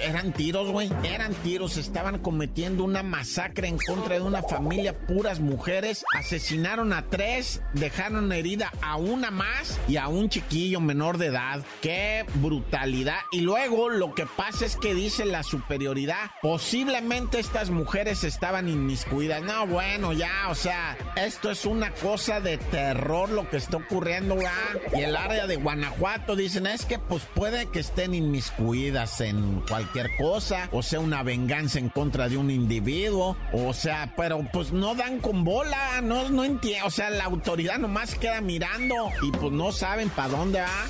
Eran 0.00 0.32
tiros, 0.32 0.70
güey, 0.70 0.92
eran 1.02 1.34
tiros, 1.42 1.76
estaban 1.76 2.20
cometiendo 2.20 2.84
una 2.84 3.02
masacre 3.02 3.66
en 3.66 3.79
contra 3.86 4.16
de 4.16 4.22
una 4.22 4.42
familia, 4.42 4.96
puras 4.96 5.40
mujeres. 5.40 6.04
Asesinaron 6.16 6.92
a 6.92 7.06
tres, 7.08 7.62
dejaron 7.74 8.32
herida 8.32 8.72
a 8.82 8.96
una 8.96 9.30
más 9.30 9.78
y 9.88 9.96
a 9.96 10.08
un 10.08 10.28
chiquillo 10.28 10.80
menor 10.80 11.18
de 11.18 11.26
edad. 11.26 11.62
¡Qué 11.80 12.24
brutalidad! 12.34 13.20
Y 13.32 13.40
luego 13.40 13.88
lo 13.88 14.14
que 14.14 14.26
pasa 14.26 14.66
es 14.66 14.76
que 14.76 14.94
dice 14.94 15.24
la 15.24 15.42
superioridad. 15.42 16.30
Posiblemente 16.42 17.38
estas 17.38 17.70
mujeres 17.70 18.24
estaban 18.24 18.68
inmiscuidas. 18.68 19.42
No, 19.42 19.66
bueno, 19.66 20.12
ya, 20.12 20.48
o 20.48 20.54
sea, 20.54 20.96
esto 21.16 21.50
es 21.50 21.64
una 21.64 21.92
cosa 21.92 22.40
de 22.40 22.58
terror 22.58 23.30
lo 23.30 23.48
que 23.48 23.56
está 23.56 23.78
ocurriendo, 23.78 24.36
¿verdad? 24.36 24.50
Y 24.94 25.00
el 25.00 25.16
área 25.16 25.46
de 25.46 25.56
Guanajuato 25.56 26.36
dicen, 26.36 26.66
es 26.66 26.84
que 26.84 26.98
pues 26.98 27.22
puede 27.34 27.66
que 27.66 27.80
estén 27.80 28.14
inmiscuidas 28.14 29.20
en 29.20 29.60
cualquier 29.68 30.16
cosa, 30.16 30.68
o 30.72 30.82
sea, 30.82 31.00
una 31.00 31.22
venganza 31.22 31.78
en 31.78 31.88
contra 31.88 32.28
de 32.28 32.36
un 32.36 32.50
individuo, 32.50 33.36
o 33.70 33.72
sea, 33.72 34.12
pero 34.16 34.44
pues 34.52 34.72
no 34.72 34.96
dan 34.96 35.20
con 35.20 35.44
bola, 35.44 36.00
no, 36.02 36.28
no 36.28 36.42
entiendo. 36.42 36.88
O 36.88 36.90
sea, 36.90 37.08
la 37.08 37.24
autoridad 37.24 37.78
nomás 37.78 38.16
queda 38.16 38.40
mirando 38.40 38.94
y 39.22 39.30
pues 39.30 39.52
no 39.52 39.70
saben 39.70 40.10
para 40.10 40.28
dónde 40.28 40.60
va. 40.60 40.86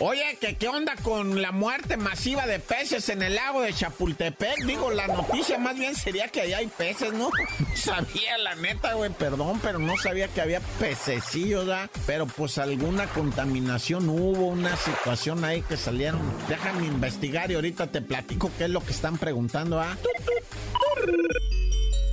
Oye, 0.00 0.38
¿qué, 0.40 0.56
¿qué 0.56 0.66
onda 0.66 0.96
con 1.02 1.42
la 1.42 1.52
muerte 1.52 1.98
masiva 1.98 2.46
de 2.46 2.58
peces 2.58 3.08
en 3.10 3.22
el 3.22 3.34
lago 3.34 3.60
de 3.60 3.74
Chapultepec? 3.74 4.64
Digo, 4.64 4.90
la 4.90 5.06
noticia 5.06 5.58
más 5.58 5.78
bien 5.78 5.94
sería 5.94 6.28
que 6.28 6.40
allá 6.40 6.58
hay 6.58 6.68
peces, 6.68 7.12
¿no? 7.12 7.30
Sabía, 7.76 8.38
la 8.38 8.54
neta, 8.54 8.94
güey, 8.94 9.10
perdón, 9.10 9.60
pero 9.62 9.78
no 9.78 9.96
sabía 9.98 10.28
que 10.28 10.40
había 10.40 10.60
pececillos, 10.80 11.66
¿verdad? 11.66 11.90
Pero 12.06 12.26
pues 12.26 12.56
alguna 12.56 13.06
contaminación 13.08 14.08
hubo, 14.08 14.46
una 14.46 14.74
situación 14.76 15.44
ahí 15.44 15.60
que 15.62 15.76
salieron. 15.76 16.20
Déjame 16.48 16.86
investigar 16.86 17.50
y 17.50 17.54
ahorita 17.56 17.88
te 17.88 18.00
platico 18.00 18.50
qué 18.56 18.64
es 18.64 18.70
lo 18.70 18.82
que 18.82 18.92
están 18.92 19.18
preguntando, 19.18 19.80
¿ah? 19.80 19.96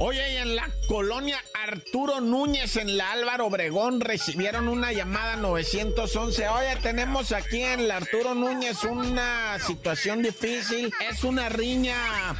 Oye, 0.03 0.39
en 0.39 0.55
la 0.55 0.67
colonia 0.87 1.37
Arturo 1.53 2.21
Núñez, 2.21 2.75
en 2.77 2.97
la 2.97 3.11
Álvaro 3.11 3.45
Obregón, 3.45 4.01
recibieron 4.01 4.67
una 4.67 4.91
llamada 4.91 5.35
911. 5.35 6.47
Oye, 6.49 6.75
tenemos 6.81 7.31
aquí 7.31 7.61
en 7.61 7.87
la 7.87 7.97
Arturo 7.97 8.33
Núñez 8.33 8.83
una 8.83 9.59
situación 9.59 10.23
difícil. 10.23 10.91
Es 11.07 11.23
una 11.23 11.49
riña, 11.49 11.95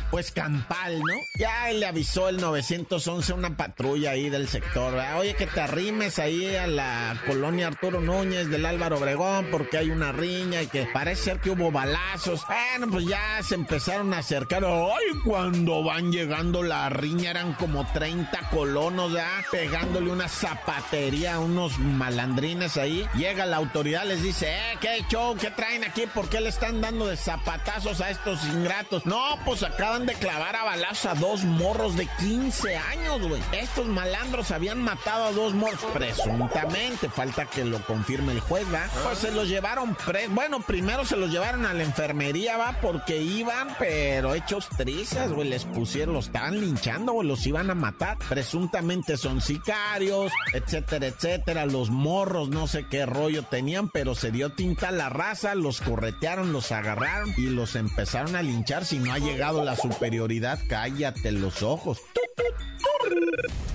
pues 0.09 0.31
campal, 0.31 1.01
¿no? 1.01 1.13
Ya 1.37 1.71
le 1.71 1.85
avisó 1.85 2.29
el 2.29 2.37
911 2.37 3.31
una 3.33 3.55
patrulla 3.55 4.09
ahí 4.09 4.31
del 4.31 4.47
sector. 4.47 4.95
Oye, 5.19 5.35
que 5.35 5.45
te 5.45 5.61
arrimes 5.61 6.17
ahí 6.17 6.55
a 6.55 6.65
la 6.65 7.21
colonia 7.27 7.67
Arturo 7.67 8.01
Núñez 8.01 8.49
del 8.49 8.65
Álvaro 8.65 8.97
Obregón 8.97 9.49
porque 9.51 9.77
hay 9.77 9.91
una 9.91 10.11
riña 10.11 10.63
y 10.63 10.67
que 10.67 10.87
parece 10.91 11.25
ser 11.25 11.39
que 11.39 11.51
hubo 11.51 11.71
balazos. 11.71 12.41
Bueno, 12.47 12.91
pues 12.91 13.05
ya 13.05 13.39
se 13.43 13.53
empezaron 13.53 14.11
a 14.15 14.17
acercar. 14.17 14.65
Ay, 14.65 15.19
cuando 15.23 15.83
van 15.83 16.11
llegando 16.11 16.63
la 16.63 16.89
riña 16.89 17.29
eran 17.29 17.50
como 17.53 17.85
30 17.85 18.49
colonos, 18.49 19.13
ya 19.13 19.43
pegándole 19.51 20.11
una 20.11 20.27
zapatería 20.27 21.35
a 21.35 21.39
unos 21.39 21.77
malandrines 21.79 22.77
ahí. 22.77 23.07
Llega 23.15 23.45
la 23.45 23.57
autoridad, 23.57 24.05
les 24.05 24.21
dice, 24.21 24.53
eh, 24.53 24.77
¿qué 24.79 25.05
show? 25.09 25.35
¿Qué 25.35 25.51
traen 25.51 25.83
aquí? 25.83 26.03
¿Por 26.07 26.29
qué 26.29 26.41
le 26.41 26.49
están 26.49 26.81
dando 26.81 27.07
de 27.07 27.17
zapatazos 27.17 28.01
a 28.01 28.09
estos 28.09 28.43
ingratos? 28.45 29.05
No, 29.05 29.37
pues 29.45 29.63
acaban 29.63 30.05
de 30.05 30.13
clavar 30.13 30.55
a 30.55 30.63
balazos 30.63 31.05
a 31.05 31.15
dos 31.15 31.43
morros 31.43 31.95
de 31.95 32.07
15 32.19 32.75
años, 32.75 33.21
güey. 33.27 33.41
Estos 33.51 33.87
malandros 33.87 34.51
habían 34.51 34.81
matado 34.81 35.25
a 35.25 35.31
dos 35.31 35.53
morros, 35.53 35.79
presuntamente, 35.93 37.09
falta 37.09 37.45
que 37.45 37.65
lo 37.65 37.79
confirme 37.85 38.33
el 38.33 38.39
juez, 38.39 38.65
¿va? 38.73 38.87
Pues 39.03 39.19
se 39.19 39.31
los 39.31 39.47
llevaron 39.47 39.95
pre... 39.95 40.27
Bueno, 40.27 40.59
primero 40.61 41.05
se 41.05 41.15
los 41.17 41.31
llevaron 41.31 41.65
a 41.65 41.73
la 41.73 41.83
enfermería, 41.83 42.57
¿va? 42.57 42.77
Porque 42.81 43.17
iban, 43.17 43.75
pero 43.79 44.33
hechos 44.33 44.67
trizas, 44.77 45.31
güey, 45.31 45.49
les 45.49 45.65
pusieron, 45.65 46.13
los 46.13 46.27
estaban 46.27 46.59
linchando, 46.59 47.13
güey, 47.13 47.27
los 47.27 47.40
iban 47.45 47.69
a 47.69 47.75
matar. 47.75 48.17
Presuntamente 48.29 49.17
son 49.17 49.41
sicarios, 49.41 50.31
etcétera, 50.53 51.07
etcétera. 51.07 51.65
Los 51.65 51.89
morros, 51.89 52.49
no 52.49 52.67
sé 52.67 52.85
qué 52.89 53.05
rollo 53.05 53.43
tenían, 53.43 53.89
pero 53.89 54.15
se 54.15 54.31
dio 54.31 54.51
tinta 54.51 54.89
a 54.89 54.91
la 54.91 55.09
raza, 55.09 55.55
los 55.55 55.81
corretearon, 55.81 56.53
los 56.53 56.71
agarraron 56.71 57.33
y 57.37 57.47
los 57.47 57.75
empezaron 57.75 58.35
a 58.35 58.41
linchar. 58.41 58.85
Si 58.85 58.99
no 58.99 59.11
ha 59.11 59.19
llegado 59.19 59.63
la 59.63 59.75
superioridad, 59.75 60.59
cállate 60.67 61.31
los 61.31 61.63
ojos. 61.63 61.99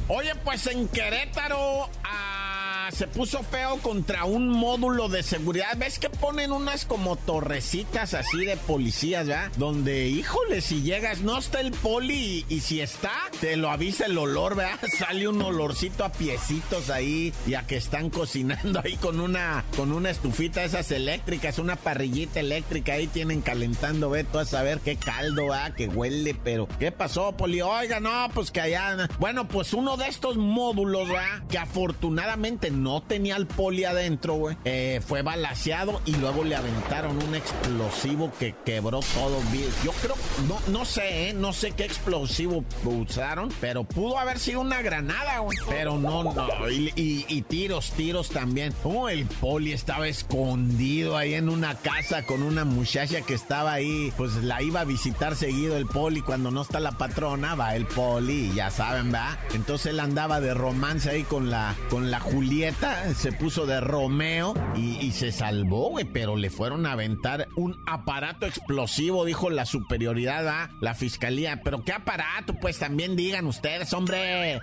Oye, 0.08 0.32
pues 0.44 0.66
en 0.68 0.86
Querétaro 0.88 1.90
se 2.90 3.06
puso 3.06 3.42
feo 3.42 3.78
contra 3.78 4.24
un 4.24 4.48
módulo 4.48 5.08
de 5.08 5.22
seguridad. 5.22 5.76
¿Ves 5.76 5.98
que 5.98 6.10
ponen 6.10 6.52
unas 6.52 6.84
como 6.84 7.16
torrecitas 7.16 8.14
así 8.14 8.44
de 8.44 8.56
policías, 8.56 9.26
¿verdad? 9.26 9.50
Donde, 9.56 10.08
híjole, 10.08 10.60
si 10.60 10.82
llegas, 10.82 11.20
no 11.20 11.38
está 11.38 11.60
el 11.60 11.72
poli 11.72 12.44
y, 12.48 12.54
y 12.54 12.60
si 12.60 12.80
está, 12.80 13.12
te 13.40 13.56
lo 13.56 13.70
avisa 13.70 14.06
el 14.06 14.18
olor, 14.18 14.56
¿verdad? 14.56 14.78
Sale 14.98 15.28
un 15.28 15.40
olorcito 15.42 16.04
a 16.04 16.12
piecitos 16.12 16.90
ahí, 16.90 17.32
ya 17.46 17.66
que 17.66 17.76
están 17.76 18.10
cocinando 18.10 18.80
ahí 18.84 18.96
con 18.96 19.20
una, 19.20 19.64
con 19.76 19.92
una 19.92 20.10
estufita 20.10 20.64
esas 20.64 20.90
eléctricas, 20.90 21.58
una 21.58 21.76
parrillita 21.76 22.40
eléctrica 22.40 22.94
ahí 22.94 23.06
tienen 23.06 23.42
calentando, 23.42 24.10
ve, 24.10 24.24
tú 24.24 24.38
a 24.38 24.44
saber 24.44 24.80
qué 24.80 24.96
caldo, 24.96 25.48
¿verdad? 25.48 25.74
Que 25.74 25.88
huele, 25.88 26.34
pero 26.42 26.68
¿qué 26.78 26.92
pasó, 26.92 27.36
poli? 27.36 27.60
Oiga, 27.60 28.00
no, 28.00 28.28
pues 28.34 28.50
que 28.50 28.60
allá, 28.60 29.08
bueno, 29.18 29.48
pues 29.48 29.72
uno 29.72 29.96
de 29.96 30.08
estos 30.08 30.36
módulos, 30.36 31.08
¿verdad? 31.08 31.42
Que 31.48 31.58
afortunadamente 31.58 32.70
no 32.76 33.02
tenía 33.02 33.36
al 33.36 33.46
poli 33.46 33.84
adentro, 33.84 34.34
güey. 34.34 34.56
Eh, 34.64 35.00
fue 35.06 35.22
balaseado 35.22 36.00
y 36.04 36.14
luego 36.16 36.44
le 36.44 36.56
aventaron 36.56 37.22
un 37.22 37.34
explosivo 37.34 38.30
que 38.38 38.54
quebró 38.64 39.00
todo. 39.00 39.40
Yo 39.84 39.92
creo, 40.02 40.14
no, 40.48 40.60
no 40.68 40.84
sé, 40.84 41.30
¿eh? 41.30 41.34
no 41.34 41.52
sé 41.52 41.72
qué 41.72 41.84
explosivo 41.84 42.64
usaron, 42.84 43.52
pero 43.60 43.84
pudo 43.84 44.18
haber 44.18 44.38
sido 44.38 44.60
una 44.60 44.82
granada, 44.82 45.38
güey. 45.40 45.56
Pero 45.68 45.98
no, 45.98 46.24
no. 46.24 46.70
Y, 46.70 47.42
tiros, 47.48 47.92
tiros 47.92 48.30
también. 48.30 48.74
Oh, 48.84 49.08
el 49.08 49.26
poli 49.26 49.72
estaba 49.72 50.08
escondido 50.08 51.16
ahí 51.16 51.34
en 51.34 51.48
una 51.48 51.74
casa 51.74 52.24
con 52.24 52.42
una 52.42 52.64
muchacha 52.64 53.20
que 53.22 53.34
estaba 53.34 53.72
ahí, 53.72 54.12
pues 54.16 54.34
la 54.36 54.62
iba 54.62 54.80
a 54.80 54.84
visitar 54.84 55.36
seguido 55.36 55.76
el 55.76 55.86
poli. 55.86 56.20
Cuando 56.20 56.50
no 56.50 56.62
está 56.62 56.80
la 56.80 56.92
patrona, 56.92 57.54
va 57.54 57.74
el 57.74 57.86
poli, 57.86 58.52
ya 58.54 58.70
saben, 58.70 59.12
¿va? 59.12 59.38
Entonces 59.54 59.92
él 59.92 60.00
andaba 60.00 60.40
de 60.40 60.54
romance 60.54 61.10
ahí 61.10 61.22
con 61.22 61.50
la, 61.50 61.74
con 61.90 62.10
la 62.10 62.20
Julieta, 62.20 62.65
se 63.16 63.32
puso 63.32 63.66
de 63.66 63.80
Romeo 63.80 64.54
y, 64.74 64.98
y 64.98 65.12
se 65.12 65.32
salvó, 65.32 65.90
güey, 65.90 66.04
pero 66.04 66.36
le 66.36 66.50
fueron 66.50 66.86
a 66.86 66.92
aventar 66.92 67.48
un 67.56 67.76
aparato 67.86 68.46
explosivo, 68.46 69.24
dijo 69.24 69.50
la 69.50 69.66
superioridad, 69.66 70.44
¿va? 70.46 70.70
La 70.80 70.94
fiscalía. 70.94 71.60
Pero 71.62 71.84
qué 71.84 71.92
aparato, 71.92 72.54
pues 72.54 72.78
también 72.78 73.16
digan 73.16 73.46
ustedes, 73.46 73.92
hombre. 73.92 74.60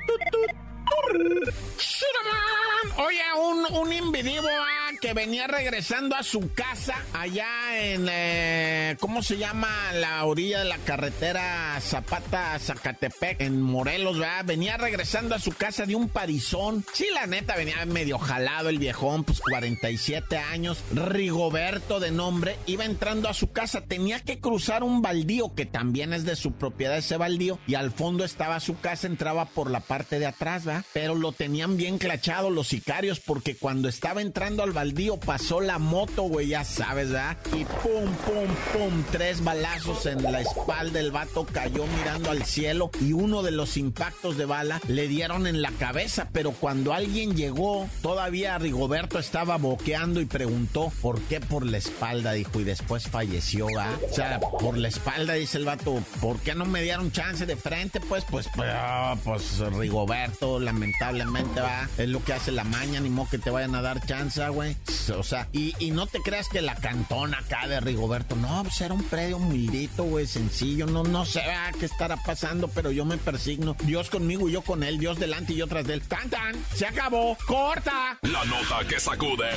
Oye, 2.97 3.21
un, 3.39 3.65
un 3.75 4.15
ah, 4.47 4.89
que 5.03 5.11
venía 5.11 5.47
regresando 5.47 6.15
a 6.15 6.23
su 6.23 6.53
casa 6.53 6.95
allá 7.11 7.77
en, 7.77 8.07
eh, 8.09 8.95
¿cómo 9.01 9.21
se 9.21 9.37
llama? 9.37 9.67
La 9.91 10.23
orilla 10.23 10.59
de 10.59 10.65
la 10.65 10.77
carretera 10.77 11.77
Zapata-Zacatepec, 11.81 13.41
en 13.41 13.61
Morelos, 13.61 14.17
¿verdad? 14.17 14.45
Venía 14.45 14.77
regresando 14.77 15.35
a 15.35 15.39
su 15.39 15.51
casa 15.51 15.85
de 15.85 15.95
un 15.95 16.07
parizón. 16.07 16.85
Sí, 16.93 17.05
la 17.13 17.27
neta, 17.27 17.57
venía 17.57 17.85
medio 17.85 18.17
jalado 18.17 18.69
el 18.69 18.79
viejón, 18.79 19.25
pues 19.25 19.41
47 19.41 20.37
años. 20.37 20.81
Rigoberto 20.93 21.99
de 21.99 22.11
nombre, 22.11 22.55
iba 22.65 22.85
entrando 22.85 23.27
a 23.27 23.33
su 23.33 23.51
casa. 23.51 23.81
Tenía 23.81 24.21
que 24.21 24.39
cruzar 24.39 24.83
un 24.83 25.01
baldío, 25.01 25.53
que 25.53 25.65
también 25.65 26.13
es 26.13 26.23
de 26.23 26.37
su 26.37 26.53
propiedad 26.53 26.97
ese 26.97 27.17
baldío, 27.17 27.59
y 27.67 27.75
al 27.75 27.91
fondo 27.91 28.23
estaba 28.23 28.61
su 28.61 28.79
casa, 28.79 29.07
entraba 29.07 29.49
por 29.49 29.69
la 29.69 29.81
parte 29.81 30.17
de 30.17 30.27
atrás, 30.27 30.63
¿verdad? 30.63 30.85
Pero 30.93 31.15
lo 31.15 31.33
tenían 31.33 31.75
bien 31.75 31.97
clachado 31.97 32.49
los 32.49 32.69
sicarios 32.69 33.19
porque 33.19 33.57
cuando 33.57 33.89
estaba 33.89 34.21
entrando 34.21 34.63
al 34.63 34.71
baldío 34.71 34.92
pasó 35.25 35.59
la 35.61 35.79
moto, 35.79 36.23
güey, 36.23 36.47
ya 36.49 36.63
sabes, 36.63 37.11
¿verdad? 37.11 37.37
Y 37.47 37.65
pum, 37.65 38.05
pum, 38.25 38.55
pum, 38.71 39.03
tres 39.11 39.43
balazos 39.43 40.05
en 40.05 40.23
la 40.23 40.41
espalda. 40.41 40.99
El 40.99 41.11
vato 41.11 41.45
cayó 41.45 41.85
mirando 41.87 42.31
al 42.31 42.43
cielo 42.43 42.91
y 43.01 43.13
uno 43.13 43.43
de 43.43 43.51
los 43.51 43.77
impactos 43.77 44.37
de 44.37 44.45
bala 44.45 44.79
le 44.87 45.07
dieron 45.07 45.47
en 45.47 45.61
la 45.61 45.71
cabeza. 45.71 46.29
Pero 46.31 46.51
cuando 46.51 46.93
alguien 46.93 47.35
llegó, 47.35 47.89
todavía 48.01 48.57
Rigoberto 48.57 49.19
estaba 49.19 49.57
boqueando 49.57 50.21
y 50.21 50.25
preguntó 50.25 50.91
por 51.01 51.21
qué 51.21 51.39
por 51.39 51.65
la 51.65 51.77
espalda, 51.77 52.33
dijo, 52.33 52.59
y 52.59 52.63
después 52.63 53.07
falleció, 53.07 53.67
¿va? 53.75 53.89
O 54.09 54.13
sea, 54.13 54.39
por 54.39 54.77
la 54.77 54.87
espalda, 54.87 55.33
dice 55.33 55.57
el 55.57 55.65
vato, 55.65 56.01
¿por 56.21 56.39
qué 56.39 56.55
no 56.55 56.65
me 56.65 56.81
dieron 56.81 57.11
chance 57.11 57.45
de 57.45 57.55
frente? 57.55 57.99
Pues, 57.99 58.25
pues, 58.29 58.47
pues, 58.55 58.69
ah, 58.71 59.15
pues 59.23 59.59
Rigoberto, 59.59 60.59
lamentablemente, 60.59 61.61
va, 61.61 61.89
es 61.97 62.09
lo 62.09 62.23
que 62.23 62.33
hace 62.33 62.51
la 62.51 62.63
maña, 62.63 62.99
ni 62.99 63.09
modo 63.09 63.29
que 63.29 63.37
te 63.37 63.49
vayan 63.49 63.75
a 63.75 63.81
dar 63.81 64.05
chance, 64.05 64.47
güey. 64.49 64.75
O 65.17 65.23
sea, 65.23 65.47
y, 65.51 65.91
no 65.91 66.07
te 66.07 66.19
creas 66.19 66.49
que 66.49 66.61
la 66.61 66.75
cantona 66.75 67.39
acá 67.39 67.67
de 67.67 67.79
Rigoberto, 67.79 68.35
no, 68.35 68.63
pues 68.63 68.79
era 68.81 68.93
un 68.93 69.03
predio 69.03 69.37
humildito, 69.37 70.03
güey, 70.03 70.27
sencillo, 70.27 70.85
no, 70.85 71.03
no 71.03 71.25
sé 71.25 71.43
qué 71.79 71.85
estará 71.85 72.17
pasando, 72.17 72.67
pero 72.69 72.91
yo 72.91 73.05
me 73.05 73.17
persigno. 73.17 73.75
Dios 73.83 74.09
conmigo 74.09 74.47
y 74.49 74.53
yo 74.53 74.61
con 74.61 74.83
él, 74.83 74.99
Dios 74.99 75.19
delante 75.19 75.53
y 75.53 75.57
yo 75.57 75.67
tras 75.67 75.85
de 75.85 75.95
él. 75.95 76.03
Cantan, 76.07 76.55
se 76.73 76.85
acabó, 76.85 77.37
corta. 77.47 78.17
La 78.21 78.45
nota 78.45 78.87
que 78.87 78.99
sacude. 78.99 79.49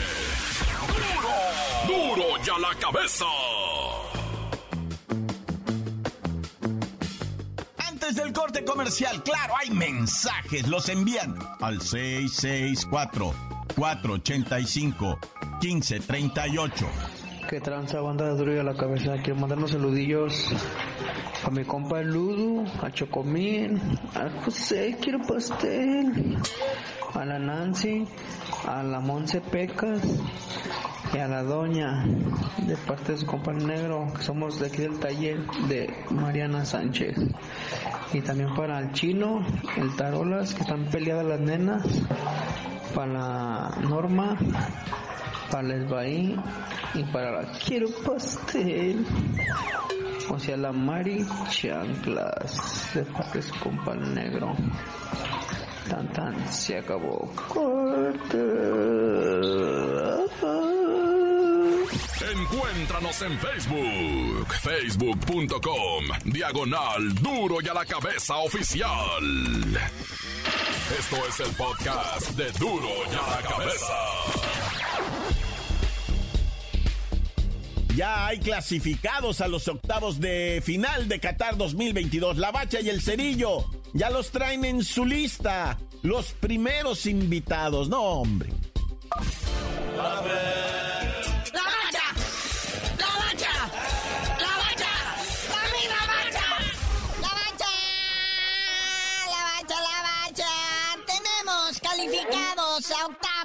Duro, 1.87 2.17
duro 2.17 2.45
ya 2.45 2.59
la 2.59 2.75
cabeza. 2.79 3.25
Antes 7.79 8.17
del 8.17 8.33
corte 8.33 8.65
comercial, 8.65 9.23
claro, 9.23 9.55
hay 9.57 9.71
mensajes, 9.71 10.67
los 10.67 10.89
envían 10.89 11.37
al 11.61 11.81
664 11.81 13.56
485 13.77 15.19
1538. 15.61 17.16
Que 17.49 17.61
tranza 17.61 18.01
banda 18.01 18.25
de 18.25 18.37
duro 18.37 18.61
a 18.61 18.65
la 18.65 18.75
cabeza. 18.75 19.15
Quiero 19.23 19.39
mandar 19.39 19.59
unos 19.59 19.71
saludillos 19.71 20.53
a 21.45 21.51
mi 21.51 21.65
compa 21.65 22.03
Ludo, 22.03 22.65
a 22.83 22.91
Chocomín, 22.91 23.81
a 24.15 24.43
José, 24.43 24.97
quiero 25.01 25.21
pastel, 25.21 26.39
a 27.15 27.25
la 27.25 27.39
Nancy, 27.39 28.05
a 28.67 28.83
la 28.83 28.99
Monse 28.99 29.41
Pecas 29.41 30.01
y 31.15 31.19
a 31.19 31.29
la 31.29 31.45
Doña, 31.45 32.05
de 32.67 32.77
parte 32.79 33.13
de 33.13 33.19
su 33.19 33.27
compa 33.27 33.53
Negro, 33.53 34.09
que 34.17 34.23
somos 34.25 34.59
de 34.59 34.67
aquí 34.67 34.79
del 34.79 34.99
taller 34.99 35.47
de 35.69 35.95
Mariana 36.11 36.65
Sánchez. 36.65 37.17
Y 38.13 38.23
también 38.23 38.55
para 38.57 38.81
el 38.81 38.91
Chino, 38.91 39.47
el 39.77 39.95
Tarolas, 39.95 40.53
que 40.53 40.63
están 40.63 40.87
peleadas 40.87 41.27
las 41.27 41.41
nenas, 41.41 41.85
para 42.93 43.13
la 43.13 43.79
Norma, 43.89 44.37
para 45.51 45.67
el 45.75 45.83
Esbaí 45.83 46.37
y 46.95 47.03
para 47.05 47.43
la 47.43 47.59
Quiero 47.59 47.89
Pastel. 48.05 49.07
O 50.29 50.39
sea, 50.39 50.57
la 50.57 50.73
Mari 50.73 51.25
Chanclas 51.51 52.93
de 53.33 53.43
su 53.43 53.55
compa 53.61 53.95
negro. 53.95 54.55
Tan 55.89 56.13
tan, 56.13 56.53
se 56.53 56.79
acabó. 56.79 57.33
Corte. 57.49 58.39
Encuéntranos 62.33 63.23
en 63.23 63.39
Facebook, 63.39 64.53
facebook.com, 64.63 66.05
diagonal 66.25 67.15
duro 67.15 67.59
y 67.63 67.69
a 67.69 67.75
la 67.75 67.85
cabeza 67.85 68.37
oficial. 68.39 68.91
Esto 70.99 71.17
es 71.29 71.41
el 71.41 71.55
podcast 71.57 72.31
de 72.31 72.51
duro 72.53 72.89
y 73.11 73.15
a 73.15 73.31
la 73.31 73.49
cabeza. 73.49 74.66
Ya 77.97 78.27
hay 78.27 78.41
clasificados 78.41 79.41
a 79.41 79.49
los 79.49 79.69
octavos 79.69 80.21
de 80.21 80.63
final 80.63 81.09
de 81.09 81.19
Qatar 81.19 81.57
2022. 81.57 82.37
La 82.37 82.51
Bacha 82.51 82.79
y 82.83 82.91
el 82.91 83.01
Cerillo 83.01 83.65
ya 83.95 84.11
los 84.11 84.31
traen 84.31 84.67
en 84.67 84.85
su 84.85 85.07
lista. 85.07 85.79
Los 86.03 86.33
primeros 86.35 87.07
invitados. 87.07 87.89
No, 87.89 88.03
hombre. 88.03 88.51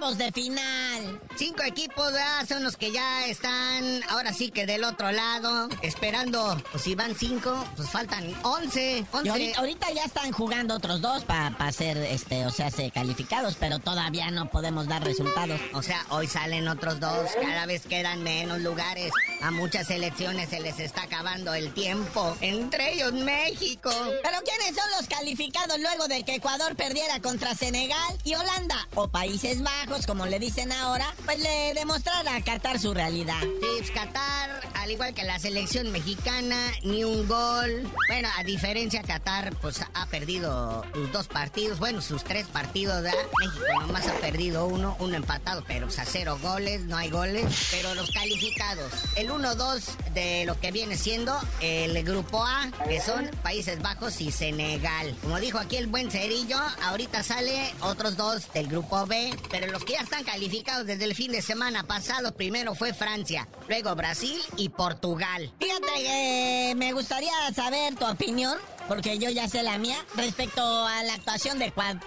De 0.02 0.32
final. 0.32 1.22
Cinco 1.38 1.62
equipos 1.62 2.12
son 2.50 2.64
los 2.64 2.76
que 2.76 2.92
ya 2.92 3.28
están 3.28 4.02
ahora 4.10 4.34
sí 4.34 4.50
que 4.50 4.66
del 4.66 4.84
otro 4.84 5.12
lado, 5.12 5.70
esperando, 5.84 6.60
pues 6.72 6.84
si 6.84 6.96
van 6.96 7.16
cinco, 7.16 7.64
pues 7.76 7.88
faltan 7.88 8.34
once. 8.42 9.06
ahorita, 9.14 9.92
ya 9.94 10.04
están 10.04 10.32
jugando 10.32 10.74
otros 10.74 11.02
dos 11.02 11.24
para 11.24 11.72
ser, 11.72 11.98
este, 11.98 12.48
o 12.48 12.50
sea, 12.50 12.72
se 12.72 12.90
calificados, 12.90 13.56
pero 13.60 13.78
todavía 13.78 14.32
no 14.32 14.50
podemos 14.50 14.88
dar 14.88 15.04
resultados. 15.04 15.62
O 15.74 15.84
sea, 15.84 16.04
hoy 16.10 16.26
salen 16.26 16.68
otros 16.68 17.00
dos, 17.00 17.30
cada 17.40 17.68
vez 17.68 17.84
quedan 17.84 18.24
menos 18.24 18.60
lugares. 18.62 19.12
A 19.42 19.52
muchas 19.52 19.86
selecciones 19.86 20.50
se 20.50 20.62
les 20.62 20.80
está 20.80 21.04
acabando 21.04 21.54
el 21.54 21.74
tiempo, 21.74 22.36
entre 22.42 22.94
ellos 22.94 23.14
México. 23.14 23.92
Pero 24.24 24.38
¿quiénes 24.44 24.76
son 24.76 24.90
los 24.98 25.08
calificados 25.08 25.80
luego 25.80 26.08
de 26.08 26.24
que 26.24 26.36
Ecuador 26.36 26.76
perdiera 26.76 27.22
contra 27.22 27.54
Senegal 27.54 28.18
y 28.24 28.34
Holanda 28.34 28.88
o 28.96 29.08
Países 29.08 29.62
Bajos? 29.62 29.91
Como 30.08 30.26
le 30.26 30.40
dicen 30.40 30.72
ahora, 30.72 31.14
pues 31.26 31.40
le 31.40 31.74
demostrará 31.74 32.36
a 32.36 32.42
Qatar 32.42 32.80
su 32.80 32.94
realidad. 32.94 33.40
Sí, 33.42 33.92
Qatar, 33.94 34.62
al 34.76 34.90
igual 34.90 35.14
que 35.14 35.24
la 35.24 35.38
selección 35.38 35.92
mexicana, 35.92 36.58
ni 36.84 37.04
un 37.04 37.28
gol. 37.28 37.92
Bueno, 38.08 38.30
a 38.38 38.44
diferencia, 38.44 39.04
Qatar, 39.04 39.54
pues 39.58 39.82
ha 39.94 40.06
perdido 40.08 40.86
sus 40.94 41.12
dos 41.12 41.28
partidos, 41.28 41.78
bueno, 41.80 42.02
sus 42.02 42.24
tres 42.24 42.48
partidos, 42.48 43.04
¿verdad? 43.04 43.20
México 43.40 43.66
nomás 43.82 44.08
ha 44.08 44.14
perdido 44.14 44.66
uno, 44.66 44.96
uno 45.00 45.16
empatado, 45.16 45.64
pero 45.68 45.88
a 45.88 46.06
cero 46.06 46.40
goles, 46.42 46.82
no 46.86 46.98
hay 46.98 47.10
goles. 47.10 47.46
Pero 47.70 47.94
los 47.94 48.10
calificados, 48.12 48.92
el 49.16 49.30
1-2 49.30 49.82
de 50.14 50.46
lo 50.46 50.60
que 50.60 50.72
viene 50.72 50.98
siendo 50.98 51.38
el 51.60 52.02
grupo 52.04 52.44
A, 52.46 52.72
que 52.88 53.02
son 53.02 53.30
Países 53.44 53.82
Bajos 53.82 54.22
y 54.22 54.32
Senegal. 54.32 55.16
Como 55.22 55.40
dijo 55.40 55.60
aquí 55.60 55.76
el 55.76 55.88
buen 55.88 56.10
Cerillo, 56.10 56.60
ahorita 56.84 57.24
sale 57.24 57.74
otros 57.82 58.16
dos 58.16 58.52
del 58.54 58.68
grupo 58.68 59.06
B, 59.06 59.36
pero 59.50 59.68
los 59.68 59.81
que 59.84 59.94
ya 59.94 60.02
están 60.02 60.24
calificados 60.24 60.86
desde 60.86 61.06
el 61.06 61.16
fin 61.16 61.32
de 61.32 61.42
semana 61.42 61.84
pasado, 61.84 62.36
primero 62.36 62.76
fue 62.76 62.94
Francia, 62.94 63.48
luego 63.68 63.96
Brasil 63.96 64.40
y 64.58 64.70
Portugal. 64.70 65.52
Fíjate, 65.60 66.76
me 66.76 66.94
gustaría 66.94 67.32
saber 67.56 67.96
tu 67.96 68.06
opinión 68.06 68.58
porque 68.92 69.18
yo 69.18 69.30
ya 69.30 69.48
sé 69.48 69.64
la 69.64 69.78
mía 69.78 69.96
respecto 70.18 70.62
a 70.62 71.02
la 71.04 71.14
actuación 71.14 71.60
de 71.60 71.68
Ecuador. 71.68 72.02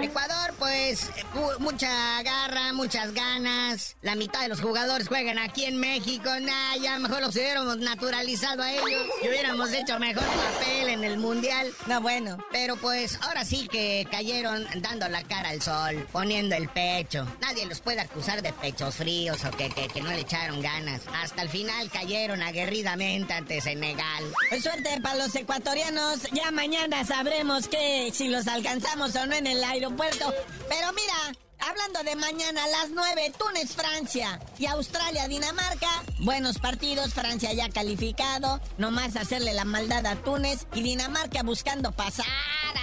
Ecuador, 0.00 0.54
pues, 0.58 1.10
mucha 1.58 2.22
garra, 2.22 2.72
muchas 2.72 3.12
ganas. 3.12 3.96
La 4.00 4.14
mitad 4.14 4.40
de 4.40 4.48
los 4.48 4.62
jugadores 4.62 5.06
juegan 5.06 5.38
aquí 5.38 5.66
en 5.66 5.76
México. 5.76 6.30
Nah, 6.40 6.76
ya 6.80 6.98
mejor 6.98 7.20
los 7.20 7.34
hubiéramos 7.36 7.76
naturalizado 7.76 8.62
a 8.62 8.72
ellos 8.72 8.90
y 9.22 9.28
hubiéramos 9.28 9.70
hecho 9.74 9.98
mejor 9.98 10.24
papel 10.24 10.88
en 10.88 11.04
el 11.04 11.18
mundial. 11.18 11.70
No, 11.88 12.00
bueno. 12.00 12.38
Pero 12.50 12.76
pues 12.76 13.18
ahora 13.20 13.44
sí 13.44 13.68
que 13.68 14.08
cayeron 14.10 14.66
dando 14.76 15.06
la 15.10 15.24
cara 15.24 15.50
al 15.50 15.60
sol, 15.60 16.06
poniendo 16.10 16.54
el 16.54 16.70
pecho. 16.70 17.26
Nadie 17.42 17.66
los 17.66 17.82
puede 17.82 18.00
acusar 18.00 18.40
de 18.40 18.54
pechos 18.54 18.94
fríos 18.94 19.44
o 19.44 19.50
que, 19.50 19.68
que, 19.68 20.00
no 20.00 20.08
le 20.08 20.20
echaron 20.20 20.62
ganas. 20.62 21.02
Hasta 21.22 21.42
el 21.42 21.50
final 21.50 21.90
cayeron 21.90 22.40
aguerridamente 22.40 23.34
ante 23.34 23.60
Senegal. 23.60 24.24
Pues 24.48 24.62
suerte 24.62 24.98
para 25.02 25.16
los 25.16 25.34
ecuatorianos. 25.34 26.13
Ya 26.32 26.50
mañana 26.50 27.04
sabremos 27.04 27.68
que 27.68 28.10
si 28.12 28.28
los 28.28 28.46
alcanzamos 28.46 29.14
o 29.16 29.26
no 29.26 29.34
en 29.34 29.46
el 29.46 29.62
aeropuerto. 29.62 30.32
Pero 30.68 30.92
mira, 30.92 31.38
Hablando 31.66 32.02
de 32.02 32.14
mañana 32.16 32.64
a 32.64 32.68
las 32.68 32.90
9, 32.90 33.32
Túnez, 33.38 33.74
Francia 33.74 34.38
y 34.58 34.66
Australia, 34.66 35.26
Dinamarca. 35.28 35.88
Buenos 36.18 36.58
partidos, 36.58 37.14
Francia 37.14 37.54
ya 37.54 37.70
calificado. 37.70 38.60
Nomás 38.76 39.16
hacerle 39.16 39.54
la 39.54 39.64
maldad 39.64 40.04
a 40.04 40.16
Túnez 40.16 40.66
y 40.74 40.82
Dinamarca 40.82 41.42
buscando 41.42 41.90
pasar 41.92 42.26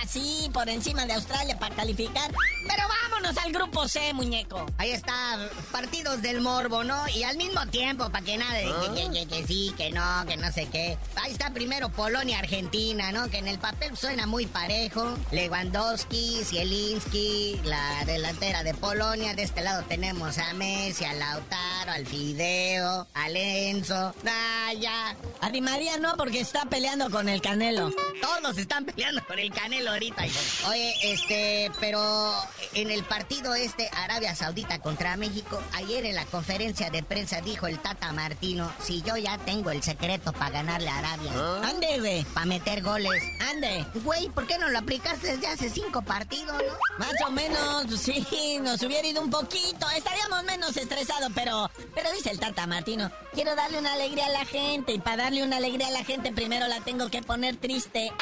así 0.01 0.49
por 0.51 0.67
encima 0.67 1.05
de 1.05 1.13
Australia 1.13 1.57
para 1.59 1.75
calificar. 1.75 2.31
Pero 2.67 2.83
vámonos 2.87 3.37
al 3.37 3.51
grupo 3.51 3.87
C, 3.87 4.13
muñeco. 4.13 4.65
Ahí 4.77 4.91
está, 4.91 5.49
partidos 5.71 6.21
del 6.21 6.41
morbo, 6.41 6.83
¿no? 6.83 7.07
Y 7.09 7.23
al 7.23 7.37
mismo 7.37 7.65
tiempo, 7.67 8.09
para 8.09 8.25
que 8.25 8.37
nada 8.37 8.59
que, 8.59 9.27
que, 9.27 9.47
sí, 9.47 9.73
que 9.77 9.91
no, 9.91 10.25
que 10.27 10.37
no 10.37 10.51
sé 10.51 10.67
qué. 10.67 10.97
Ahí 11.15 11.31
está 11.31 11.51
primero 11.51 11.89
Polonia, 11.89 12.39
Argentina, 12.39 13.11
¿no? 13.11 13.29
Que 13.29 13.37
en 13.37 13.47
el 13.47 13.59
papel 13.59 13.95
suena 13.95 14.25
muy 14.25 14.47
parejo. 14.47 15.15
Lewandowski, 15.31 16.41
Zielinski, 16.43 17.61
la 17.63 18.03
delantera 18.05 18.63
de 18.63 18.70
Polonia. 18.73 19.33
De 19.33 19.43
este 19.43 19.61
lado 19.61 19.83
tenemos 19.87 20.37
a 20.37 20.53
Messi, 20.53 21.05
a 21.05 21.13
Lautaro, 21.13 21.91
al 21.91 22.05
Fideo, 22.05 23.07
a 23.13 23.29
Lenzo. 23.29 24.13
Ah, 24.25 24.73
ya. 24.79 25.15
A 25.41 25.49
Di 25.49 25.61
María 25.61 25.97
no, 25.97 26.15
porque 26.17 26.39
está 26.39 26.65
peleando 26.65 27.09
con 27.09 27.29
el 27.29 27.41
Canelo. 27.41 27.91
Todos 28.21 28.57
están 28.57 28.85
peleando 28.85 29.23
con 29.25 29.39
el 29.39 29.51
Canelo 29.51 29.91
ahorita. 29.91 30.23
Oye, 30.67 30.93
este, 31.03 31.71
pero 31.79 32.33
en 32.73 32.91
el 32.91 33.03
partido 33.03 33.55
este, 33.55 33.89
Arabia 33.93 34.35
Saudita 34.35 34.79
contra 34.79 35.17
México, 35.17 35.61
ayer 35.73 36.05
en 36.05 36.15
la 36.15 36.25
conferencia 36.25 36.89
de 36.89 37.03
prensa 37.03 37.41
dijo 37.41 37.67
el 37.67 37.79
Tata 37.79 38.11
Martino, 38.11 38.71
si 38.81 39.01
yo 39.01 39.17
ya 39.17 39.37
tengo 39.39 39.71
el 39.71 39.83
secreto 39.83 40.33
para 40.33 40.51
ganarle 40.51 40.89
a 40.89 40.97
Arabia. 40.99 41.31
¿Ah? 41.35 41.61
Ande, 41.69 41.99
güey. 41.99 42.23
Para 42.25 42.45
meter 42.45 42.81
goles. 42.81 43.23
Ande. 43.49 43.85
Güey, 44.03 44.29
¿por 44.29 44.47
qué 44.47 44.57
no 44.57 44.69
lo 44.69 44.79
aplicaste 44.79 45.35
desde 45.35 45.47
hace 45.47 45.69
cinco 45.69 46.01
partidos, 46.01 46.55
no? 46.57 46.97
Más 46.97 47.13
o 47.27 47.31
menos, 47.31 47.99
sí, 47.99 48.25
nos 48.61 48.81
hubiera 48.83 49.07
ido 49.07 49.21
un 49.21 49.29
poquito. 49.29 49.89
Estaríamos 49.95 50.43
menos 50.43 50.77
estresados, 50.77 51.31
pero, 51.33 51.69
pero 51.93 52.11
dice 52.11 52.31
el 52.31 52.39
Tata 52.39 52.67
Martino, 52.67 53.11
quiero 53.33 53.55
darle 53.55 53.79
una 53.79 53.93
alegría 53.93 54.27
a 54.27 54.29
la 54.29 54.45
gente 54.45 54.93
y 54.93 54.99
para 54.99 55.23
darle 55.23 55.43
una 55.43 55.57
alegría 55.57 55.87
a 55.87 55.91
la 55.91 56.03
gente 56.03 56.31
primero 56.31 56.67
la 56.67 56.81
tengo 56.81 57.09
que 57.09 57.21
poner 57.21 57.57
triste. 57.57 58.11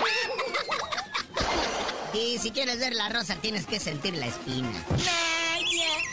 Y 2.11 2.39
si 2.39 2.49
quieres 2.49 2.79
ver 2.79 2.93
la 2.93 3.07
rosa, 3.09 3.35
tienes 3.35 3.67
que 3.67 3.79
sentir 3.79 4.15
la 4.15 4.25
espina. 4.25 4.83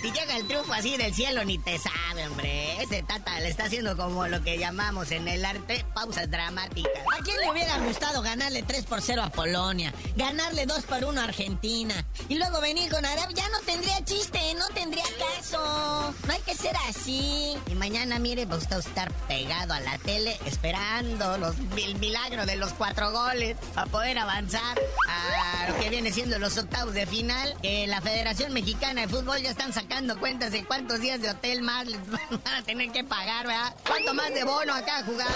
Si 0.06 0.12
llega 0.12 0.36
el 0.36 0.46
triunfo 0.46 0.72
así 0.72 0.96
del 0.96 1.12
cielo, 1.12 1.44
ni 1.44 1.58
te 1.58 1.80
sabe, 1.80 2.28
hombre. 2.28 2.80
Ese 2.80 3.02
Tata 3.02 3.40
le 3.40 3.48
está 3.48 3.64
haciendo 3.64 3.96
como 3.96 4.28
lo 4.28 4.40
que 4.40 4.56
llamamos 4.56 5.10
en 5.10 5.26
el 5.26 5.44
arte 5.44 5.84
pausas 5.94 6.30
dramáticas. 6.30 6.92
¿A 7.12 7.24
quién 7.24 7.36
le 7.40 7.50
hubiera 7.50 7.76
gustado 7.78 8.22
ganarle 8.22 8.62
3 8.62 8.84
por 8.84 9.02
0 9.02 9.22
a 9.24 9.30
Polonia? 9.30 9.92
Ganarle 10.14 10.64
2 10.64 10.84
por 10.84 11.04
1 11.06 11.20
a 11.20 11.24
Argentina. 11.24 12.06
Y 12.28 12.36
luego 12.36 12.60
venir 12.60 12.88
con 12.88 13.04
Arabia. 13.04 13.34
Ya 13.34 13.48
no 13.48 13.58
tendría 13.66 14.04
chiste, 14.04 14.38
no 14.54 14.68
tendría 14.68 15.02
caso. 15.18 16.14
No 16.24 16.32
hay 16.32 16.40
que 16.42 16.54
ser 16.54 16.76
así. 16.88 17.58
Y 17.68 17.74
mañana, 17.74 18.20
mire, 18.20 18.46
va 18.46 18.58
usted 18.58 18.76
a 18.76 18.78
estar 18.78 19.12
pegado 19.26 19.74
a 19.74 19.80
la 19.80 19.98
tele 19.98 20.38
esperando 20.46 21.36
los, 21.38 21.56
el 21.78 21.96
milagro 21.96 22.46
de 22.46 22.54
los 22.54 22.72
cuatro 22.74 23.10
goles 23.10 23.56
para 23.74 23.90
poder 23.90 24.18
avanzar 24.18 24.78
a 25.08 25.68
lo 25.68 25.76
que 25.80 25.90
viene 25.90 26.12
siendo 26.12 26.38
los 26.38 26.56
octavos 26.58 26.94
de 26.94 27.06
final. 27.06 27.56
Que 27.60 27.88
la 27.88 28.00
Federación 28.00 28.52
Mexicana 28.52 29.00
de 29.00 29.08
Fútbol 29.08 29.42
ya 29.42 29.50
están 29.50 29.72
sacando 29.72 29.95
cuentas 30.18 30.52
de 30.52 30.64
cuántos 30.64 31.00
días 31.00 31.20
de 31.20 31.30
hotel 31.30 31.62
más 31.62 31.86
les 31.86 32.00
van 32.10 32.54
a 32.54 32.62
tener 32.62 32.90
que 32.92 33.02
pagar, 33.04 33.46
¿verdad? 33.46 33.74
¿Cuánto 33.86 34.14
más 34.14 34.32
de 34.32 34.44
bono 34.44 34.74
a 34.74 34.82
cada 34.82 35.04
jugador? 35.04 35.34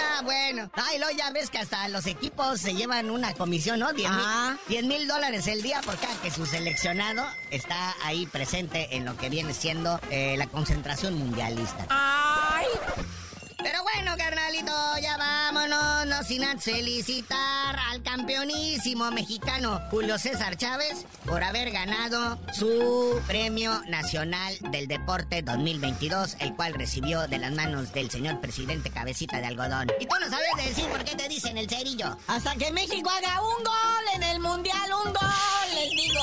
Ah, 0.00 0.20
bueno. 0.22 0.70
Ay, 0.74 0.98
luego 0.98 1.16
ya 1.16 1.30
ves 1.30 1.50
que 1.50 1.58
hasta 1.58 1.88
los 1.88 2.06
equipos 2.06 2.60
se 2.60 2.74
llevan 2.74 3.10
una 3.10 3.32
comisión, 3.34 3.80
¿no? 3.80 3.92
10 3.92 4.84
mil 4.84 5.08
dólares 5.08 5.46
el 5.46 5.62
día 5.62 5.80
por 5.82 5.96
cada 5.98 6.14
que 6.20 6.30
su 6.30 6.46
seleccionado 6.46 7.24
está 7.50 7.94
ahí 8.04 8.26
presente 8.26 8.96
en 8.96 9.04
lo 9.04 9.16
que 9.16 9.28
viene 9.28 9.54
siendo 9.54 9.98
eh, 10.10 10.36
la 10.36 10.46
concentración 10.46 11.14
mundialista. 11.14 11.86
¡Ay! 11.88 12.66
Pero 13.62 13.82
bueno, 13.82 14.16
carnalito, 14.16 14.72
ya 15.00 15.16
vámonos, 15.16 15.81
no 16.22 16.28
sin 16.28 16.60
felicitar 16.60 17.76
al 17.90 18.00
campeonísimo 18.02 19.10
mexicano 19.10 19.80
Julio 19.90 20.18
César 20.18 20.56
Chávez 20.56 21.04
por 21.26 21.42
haber 21.42 21.72
ganado 21.72 22.38
su 22.52 23.20
Premio 23.26 23.82
Nacional 23.88 24.56
del 24.70 24.86
Deporte 24.86 25.42
2022, 25.42 26.36
el 26.38 26.54
cual 26.54 26.74
recibió 26.74 27.26
de 27.26 27.38
las 27.38 27.52
manos 27.52 27.92
del 27.92 28.08
señor 28.08 28.40
presidente 28.40 28.90
Cabecita 28.90 29.40
de 29.40 29.46
Algodón. 29.46 29.88
Y 29.98 30.06
tú 30.06 30.14
no 30.20 30.28
sabes 30.30 30.46
decir 30.64 30.86
por 30.90 31.02
qué 31.02 31.16
te 31.16 31.28
dicen 31.28 31.58
el 31.58 31.68
cerillo. 31.68 32.16
Hasta 32.28 32.54
que 32.54 32.70
México 32.70 33.10
haga 33.10 33.40
un 33.42 33.64
gol 33.64 34.04
en 34.14 34.22
el 34.22 34.38
Mundial, 34.38 34.90
un 35.04 35.12
gol, 35.12 35.22
les 35.74 35.90
digo. 35.90 36.22